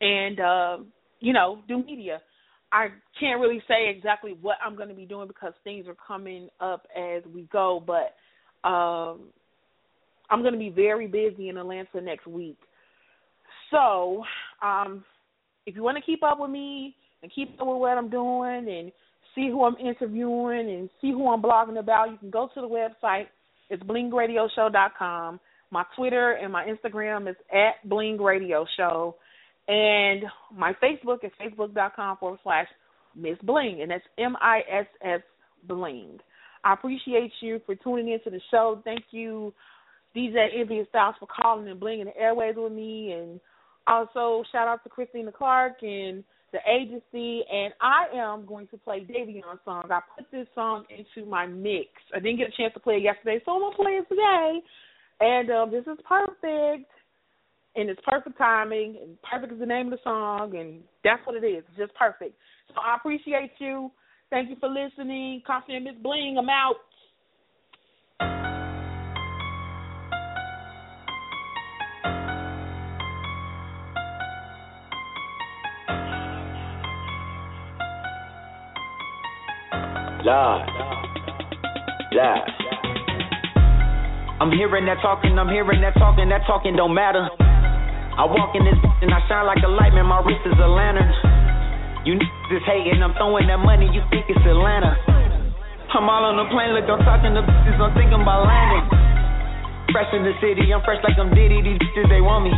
and 0.01 0.41
uh, 0.41 0.79
you 1.21 1.33
know, 1.33 1.61
do 1.69 1.83
media. 1.83 2.21
I 2.71 2.89
can't 3.19 3.41
really 3.41 3.63
say 3.67 3.89
exactly 3.89 4.37
what 4.41 4.59
I'm 4.65 4.77
going 4.77 4.89
to 4.91 4.95
be 4.95 5.07
doing 5.07 5.27
because 5.27 5.55
things 5.65 5.87
are 5.89 5.97
coming 6.07 6.49
up 6.61 6.87
as 6.97 7.23
we 7.35 7.49
go, 7.53 7.83
but 7.85 8.15
um 8.69 9.21
I'm 10.31 10.43
going 10.43 10.53
to 10.53 10.59
be 10.59 10.69
very 10.69 11.07
busy 11.07 11.49
in 11.49 11.57
Atlanta 11.57 12.03
next 12.03 12.27
week. 12.27 12.59
So, 13.71 14.23
um 14.63 15.05
if 15.67 15.77
you 15.77 15.83
want 15.83 15.97
to 15.97 16.03
keep 16.03 16.23
up 16.23 16.39
with 16.41 16.51
me 16.51 16.97
and 17.23 17.33
keep 17.35 17.61
up 17.61 17.67
with 17.67 17.77
what 17.79 17.97
I'm 17.99 18.11
doing 18.11 18.69
and 18.69 18.93
see 19.35 19.49
who 19.51 19.65
I'm 19.65 19.77
interviewing 19.77 20.71
and 20.71 20.91
see 21.01 21.11
who 21.13 21.31
I'm 21.31 21.43
blogging 21.43 21.79
about, 21.79 22.11
you 22.11 22.17
can 22.17 22.31
go 22.31 22.49
to 22.55 22.61
the 22.61 22.69
website. 22.69 23.27
It's 23.71 23.83
blingradioshow.com. 23.83 25.41
My 25.71 25.85
Twitter 25.97 26.33
and 26.33 26.53
my 26.53 26.65
Instagram 26.65 27.29
is 27.29 27.37
at 27.53 27.87
Bling 27.89 28.19
Radio 28.19 28.67
Show. 28.77 29.17
And 29.69 30.25
my 30.57 30.73
Facebook 30.83 31.25
is 31.25 31.33
facebook.com 31.41 32.17
forward 32.17 32.41
slash 32.43 32.67
Miss 33.15 33.37
Bling, 33.43 33.83
and 33.83 33.91
that's 33.91 34.05
M 34.19 34.37
I 34.41 34.61
S 34.71 34.87
S 35.03 35.21
Bling. 35.67 36.19
I 36.65 36.73
appreciate 36.73 37.33
you 37.41 37.61
for 37.67 37.75
tuning 37.75 38.11
into 38.11 38.31
the 38.31 38.41
show. 38.51 38.81
Thank 38.85 39.05
you, 39.11 39.53
DJ 40.17 40.65
NVS 40.65 40.89
Styles, 40.89 41.17
for 41.21 41.27
calling 41.27 41.69
and 41.69 41.81
blinging 41.81 42.07
the 42.07 42.17
airways 42.17 42.55
with 42.57 42.73
me. 42.73 43.13
And 43.13 43.41
also, 43.87 44.43
shout 44.53 44.69
out 44.69 44.83
to 44.85 44.89
Christina 44.89 45.33
Clark 45.33 45.83
and 45.83 46.25
the 46.53 46.59
ADJency. 46.69 47.41
And 47.53 47.73
I 47.81 48.07
am 48.15 48.47
going 48.47 48.69
to 48.69 48.79
play 48.79 49.01
Davion 49.01 49.59
song. 49.65 49.85
I 49.91 50.01
put 50.17 50.31
this 50.31 50.47
song 50.55 50.85
into 50.91 51.29
my 51.29 51.47
mix. 51.47 51.89
I 52.15 52.21
didn't 52.21 52.39
get 52.39 52.49
a 52.49 52.57
chance 52.57 52.75
to 52.75 52.81
play 52.81 52.95
it 52.95 53.03
yesterday, 53.03 53.41
so 53.45 53.53
I'm 53.53 53.73
to 53.73 53.77
play 53.77 53.93
it 53.93 54.09
today. 54.09 54.61
And 55.21 55.51
um, 55.51 55.71
this 55.71 55.83
is 55.83 55.99
perfect 56.09 56.91
and 57.79 57.89
it's 57.89 58.01
perfect 58.07 58.37
timing, 58.39 58.99
and 59.01 59.17
perfect 59.23 59.53
is 59.53 59.61
the 59.61 59.67
name 59.67 59.87
of 59.87 59.93
the 59.93 59.99
song, 60.03 60.57
and 60.57 60.83
that's 61.05 61.25
what 61.25 61.37
it 61.37 61.47
is. 61.47 61.63
It's 61.69 61.79
just 61.79 61.95
perfect. 61.95 62.35
So 62.75 62.81
I 62.81 62.97
appreciate 62.97 63.53
you. 63.59 63.91
Thank 64.31 64.51
you 64.51 64.57
for 64.59 64.69
listening. 64.69 65.43
And 65.47 65.85
Miss 65.85 65.95
Bling, 66.03 66.37
I'm 66.39 66.49
out. 66.49 66.75
I'm 84.45 84.53
hearing 84.53 84.85
that 84.85 85.01
talking, 85.01 85.33
I'm 85.41 85.49
hearing 85.49 85.81
that 85.81 85.97
talking, 85.97 86.29
that 86.29 86.45
talking 86.45 86.77
don't 86.77 86.93
matter. 86.93 87.25
I 87.33 88.29
walk 88.29 88.53
in 88.53 88.61
this 88.61 88.77
and 88.77 89.09
I 89.09 89.25
shine 89.25 89.49
like 89.49 89.65
a 89.65 89.73
light, 89.73 89.97
man. 89.97 90.05
My 90.05 90.21
wrist 90.21 90.45
is 90.45 90.53
a 90.61 90.69
lantern. 90.69 91.09
You 92.05 92.21
just 92.53 92.69
hating, 92.69 93.01
I'm 93.01 93.17
throwing 93.17 93.49
that 93.49 93.57
money, 93.57 93.89
you 93.89 94.05
think 94.13 94.29
it's 94.29 94.45
Atlanta. 94.45 95.01
I'm 95.97 96.05
all 96.05 96.29
on 96.29 96.37
the 96.37 96.45
plane, 96.53 96.77
look, 96.77 96.85
I'm 96.85 97.01
talking 97.09 97.33
to 97.33 97.41
bitches, 97.41 97.81
I'm 97.81 97.97
thinking 97.97 98.21
about 98.21 98.45
landing. 98.45 98.85
Fresh 99.97 100.13
in 100.13 100.29
the 100.29 100.37
city, 100.45 100.69
I'm 100.77 100.85
fresh 100.85 101.01
like 101.09 101.17
I'm 101.17 101.33
Diddy, 101.33 101.65
these 101.65 101.81
bitches, 101.81 102.05
they 102.13 102.21
want 102.21 102.45
me. 102.45 102.53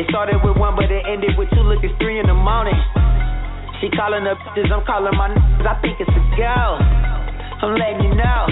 It 0.00 0.08
started 0.08 0.40
with 0.40 0.56
one, 0.56 0.80
but 0.80 0.88
it 0.88 1.04
ended 1.04 1.36
with 1.36 1.52
two, 1.52 1.60
look, 1.60 1.84
it's 1.84 1.92
three 2.00 2.16
in 2.16 2.24
the 2.24 2.32
morning. 2.32 2.80
She 3.80 3.90
calling 3.90 4.24
the 4.24 4.34
bitches, 4.34 4.70
I'm 4.70 4.84
calling 4.86 5.14
my 5.16 5.28
niggas, 5.34 5.66
I 5.66 5.74
think 5.82 6.00
it's 6.00 6.10
a 6.10 6.22
girl. 6.36 6.78
I'm 7.62 7.74
letting 7.74 8.06
you 8.06 8.14
know. 8.14 8.46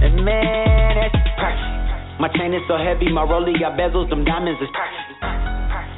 And 0.00 0.24
man, 0.24 0.96
that's 0.96 1.14
perfect. 1.36 2.20
My 2.20 2.28
chain 2.34 2.54
is 2.54 2.62
so 2.66 2.76
heavy, 2.76 3.12
my 3.12 3.22
rollie 3.22 3.58
got 3.58 3.78
bezels, 3.78 4.08
them 4.10 4.24
diamonds 4.24 4.60
is 4.62 4.68
perfect. 4.74 5.20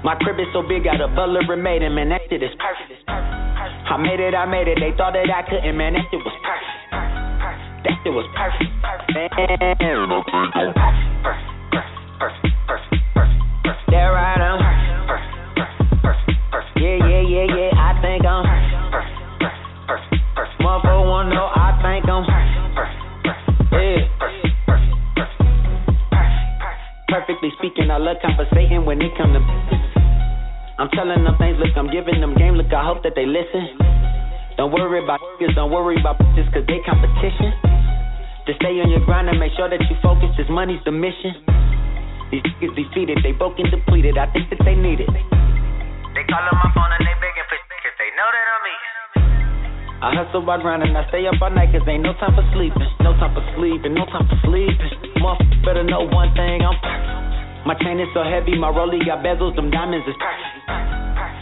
My 0.04 0.16
crib 0.20 0.40
is 0.40 0.48
so 0.52 0.62
big, 0.66 0.84
got 0.84 1.00
a 1.00 1.08
butler 1.08 1.40
and 1.40 1.62
made 1.62 1.82
him, 1.82 1.94
man, 1.94 2.08
that 2.08 2.22
shit 2.28 2.42
is 2.42 2.50
perfect. 2.58 3.04
I 3.08 3.96
made 3.96 4.20
it, 4.20 4.34
I 4.34 4.46
made 4.46 4.68
it, 4.68 4.78
they 4.80 4.96
thought 4.96 5.12
that 5.12 5.28
I 5.28 5.42
couldn't, 5.48 5.76
man, 5.76 5.94
that 5.94 6.04
shit 6.10 6.20
was 6.24 6.36
perfect. 6.40 6.90
That 7.84 7.96
shit 8.04 8.12
was 8.12 8.26
perfect. 8.36 8.70
Man, 9.12 9.28
perfect, 9.30 9.76
perfect, 11.22 11.50
perfect, 12.18 12.54
perfect, 12.66 13.02
perfect. 13.14 13.90
There 13.90 14.16
I 14.16 14.34
am. 14.40 14.58
Yeah, 16.80 16.96
yeah, 16.96 17.20
yeah, 17.20 17.44
yeah, 17.44 17.59
speaking, 27.60 27.92
I 27.92 28.00
love 28.00 28.16
conversating 28.24 28.88
when 28.88 29.04
it 29.04 29.12
come 29.20 29.36
to 29.36 29.42
I'm 30.80 30.88
telling 30.96 31.20
them 31.28 31.36
things, 31.36 31.60
look, 31.60 31.76
I'm 31.76 31.92
giving 31.92 32.16
them 32.24 32.32
game, 32.32 32.56
look, 32.56 32.72
I 32.72 32.80
hope 32.80 33.04
that 33.04 33.12
they 33.12 33.28
listen. 33.28 33.76
Don't 34.56 34.72
worry 34.72 35.04
about 35.04 35.20
niggas, 35.36 35.52
don't 35.52 35.68
worry 35.68 36.00
about 36.00 36.16
bitches, 36.16 36.48
cause 36.56 36.64
they 36.64 36.80
competition. 36.88 37.52
Just 38.48 38.64
stay 38.64 38.80
on 38.80 38.88
your 38.88 39.04
grind 39.04 39.28
and 39.28 39.36
make 39.36 39.52
sure 39.60 39.68
that 39.68 39.76
you 39.76 39.96
focus, 40.00 40.32
this 40.40 40.48
money's 40.48 40.80
the 40.88 40.90
mission. 40.90 41.36
These 42.32 42.40
niggas 42.48 42.72
defeated, 42.80 43.20
they 43.20 43.36
broken, 43.36 43.68
depleted, 43.68 44.16
I 44.16 44.24
think 44.32 44.48
that 44.48 44.64
they 44.64 44.72
need 44.72 45.04
it. 45.04 45.12
They 46.16 46.24
calling 46.32 46.56
my 46.56 46.70
phone 46.72 46.88
and 46.96 47.04
they 47.04 47.12
begging 47.20 47.44
for 47.44 47.60
cause 47.60 47.96
they 48.00 48.10
know 48.16 48.28
that 48.32 48.46
I'm 48.56 48.64
eating. 48.72 48.96
I 50.00 50.08
hustle 50.16 50.40
by 50.48 50.56
grinding, 50.64 50.96
I 50.96 51.04
stay 51.12 51.28
up 51.28 51.36
all 51.44 51.52
night 51.52 51.76
cause 51.76 51.84
ain't 51.84 52.08
no 52.08 52.16
time 52.16 52.32
for 52.32 52.46
sleeping. 52.56 52.88
No 53.04 53.12
time 53.20 53.36
for 53.36 53.44
sleeping, 53.52 53.92
no 53.92 54.08
time 54.08 54.24
for 54.24 54.40
sleeping. 54.48 55.12
Motherfucker 55.20 55.60
better 55.60 55.84
know 55.84 56.08
one 56.08 56.32
thing, 56.32 56.64
I'm. 56.64 57.19
My 57.66 57.74
chain 57.76 58.00
is 58.00 58.08
so 58.14 58.24
heavy, 58.24 58.56
my 58.56 58.72
rollie 58.72 59.04
got 59.04 59.22
bezels, 59.22 59.54
them 59.54 59.70
diamonds 59.70 60.06
is 60.08 60.16
perfect. 60.16 60.64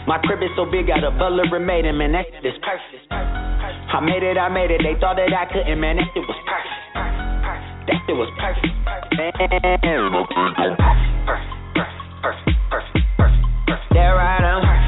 My 0.07 0.19
crib 0.23 0.43
is 0.43 0.49
so 0.55 0.65
big, 0.65 0.87
got 0.87 1.03
a 1.03 1.11
butler 1.11 1.47
and 1.47 1.65
made 1.65 1.85
it, 1.85 1.93
man, 1.93 2.11
that 2.11 2.25
shit 2.27 2.45
is 2.45 2.59
perfect. 2.59 3.07
I 3.11 3.99
made 4.03 4.23
it, 4.23 4.37
I 4.37 4.49
made 4.49 4.71
it, 4.71 4.81
they 4.83 4.99
thought 4.99 5.15
that 5.15 5.31
I 5.31 5.45
couldn't, 5.51 5.79
man, 5.79 5.97
that 5.97 6.07
shit 6.13 6.23
was 6.27 6.39
perfect. 6.43 6.75
That 7.87 7.97
shit 8.05 8.15
was 8.15 8.29
perfect. 8.35 8.67
Man, 9.15 9.31
perfect, 9.31 9.55
perfect, 12.21 12.57
perfect, 12.69 13.05
perfect. 13.17 13.93
There 13.93 14.19
I 14.19 14.37
am. 14.43 14.78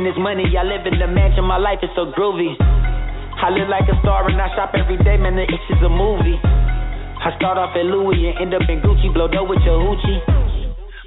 This 0.00 0.16
money, 0.16 0.48
I 0.56 0.64
live 0.64 0.88
in 0.88 0.96
the 0.96 1.04
mansion, 1.04 1.44
my 1.44 1.60
life 1.60 1.84
is 1.84 1.92
so 1.92 2.08
groovy. 2.16 2.56
I 2.56 3.52
live 3.52 3.68
like 3.68 3.84
a 3.84 3.92
star 4.00 4.24
and 4.32 4.40
I 4.40 4.48
shop 4.56 4.72
every 4.72 4.96
day, 4.96 5.20
man, 5.20 5.36
The 5.36 5.44
it's 5.44 5.60
just 5.68 5.84
a 5.84 5.92
movie. 5.92 6.40
I 6.40 7.28
start 7.36 7.60
off 7.60 7.76
at 7.76 7.84
Louis 7.84 8.32
and 8.32 8.48
end 8.48 8.52
up 8.56 8.64
in 8.64 8.80
Gucci, 8.80 9.12
blow 9.12 9.28
dough 9.28 9.44
with 9.44 9.60
your 9.60 9.76
hoochie. 9.76 10.24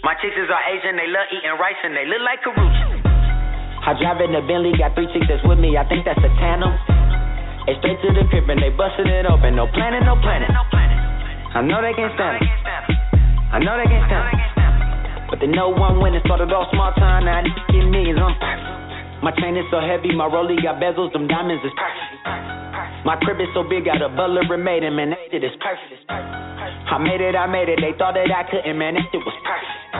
My 0.06 0.13
chicks 0.21 0.38
are 0.38 0.65
Asian, 0.69 0.93
they 0.93 1.10
love 1.10 1.25
eating 1.34 1.58
rice 1.58 1.82
and 1.82 1.97
they 1.97 2.06
look 2.06 2.21
like 2.21 2.45
Karuchi. 2.45 3.01
I 3.82 3.97
drive 3.97 4.21
in 4.21 4.38
the 4.38 4.45
Bentley, 4.45 4.77
got 4.77 4.93
three 4.93 5.10
chicks 5.10 5.25
that's 5.25 5.41
with 5.41 5.58
me, 5.58 5.73
I 5.73 5.89
think 5.89 6.06
that's 6.06 6.21
a 6.21 6.29
tandem. 6.38 6.77
It's 7.65 7.82
straight 7.82 7.97
to 7.97 8.13
the 8.13 8.29
crib 8.29 8.45
and 8.45 8.62
they 8.62 8.69
busted 8.77 9.10
it 9.10 9.25
open, 9.25 9.58
no 9.58 9.65
planning, 9.73 10.06
no 10.06 10.21
planning. 10.21 10.53
I 10.53 11.65
know 11.65 11.82
they 11.82 11.97
can't 11.97 12.13
stand 12.13 12.45
it. 12.45 12.45
I 12.45 13.58
know 13.58 13.73
they 13.73 13.89
can't 13.89 14.06
stand 14.06 14.38
it. 14.38 15.34
But 15.34 15.41
they 15.41 15.49
know 15.49 15.73
one 15.73 15.97
winning 15.97 16.21
started 16.29 16.53
off 16.53 16.69
small 16.69 16.93
time, 16.93 17.25
now 17.25 17.41
I 17.41 17.49
need 17.49 17.89
millions 17.89 18.21
on 18.21 18.38
My 19.24 19.32
chain 19.40 19.56
is 19.56 19.64
so 19.72 19.80
heavy, 19.80 20.12
my 20.12 20.28
rollie 20.28 20.60
got 20.60 20.84
bezels, 20.84 21.14
them 21.14 21.32
diamonds 21.32 21.64
is 21.64 21.72
perfect. 21.80 23.08
My 23.08 23.16
crib 23.24 23.40
is 23.40 23.48
so 23.56 23.64
big, 23.64 23.86
got 23.86 24.04
a 24.04 24.10
butler 24.12 24.44
and 24.44 24.64
made 24.66 24.84
it, 24.84 24.92
man, 24.92 25.12
that 25.16 25.20
shit 25.32 25.42
is 25.48 25.56
perfect. 25.64 26.04
I 26.12 27.00
made 27.00 27.24
it, 27.24 27.32
I 27.32 27.48
made 27.48 27.70
it, 27.72 27.80
they 27.80 27.96
thought 27.98 28.20
that 28.20 28.28
I 28.28 28.44
couldn't, 28.52 28.78
man, 28.78 29.00
that 29.00 29.08
shit 29.16 29.24
was 29.24 29.38
perfect. 29.48 29.96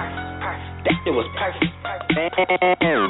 That 0.84 0.96
shit 1.08 1.16
was 1.16 1.24
perfect. 1.40 1.72
Man, 2.12 3.08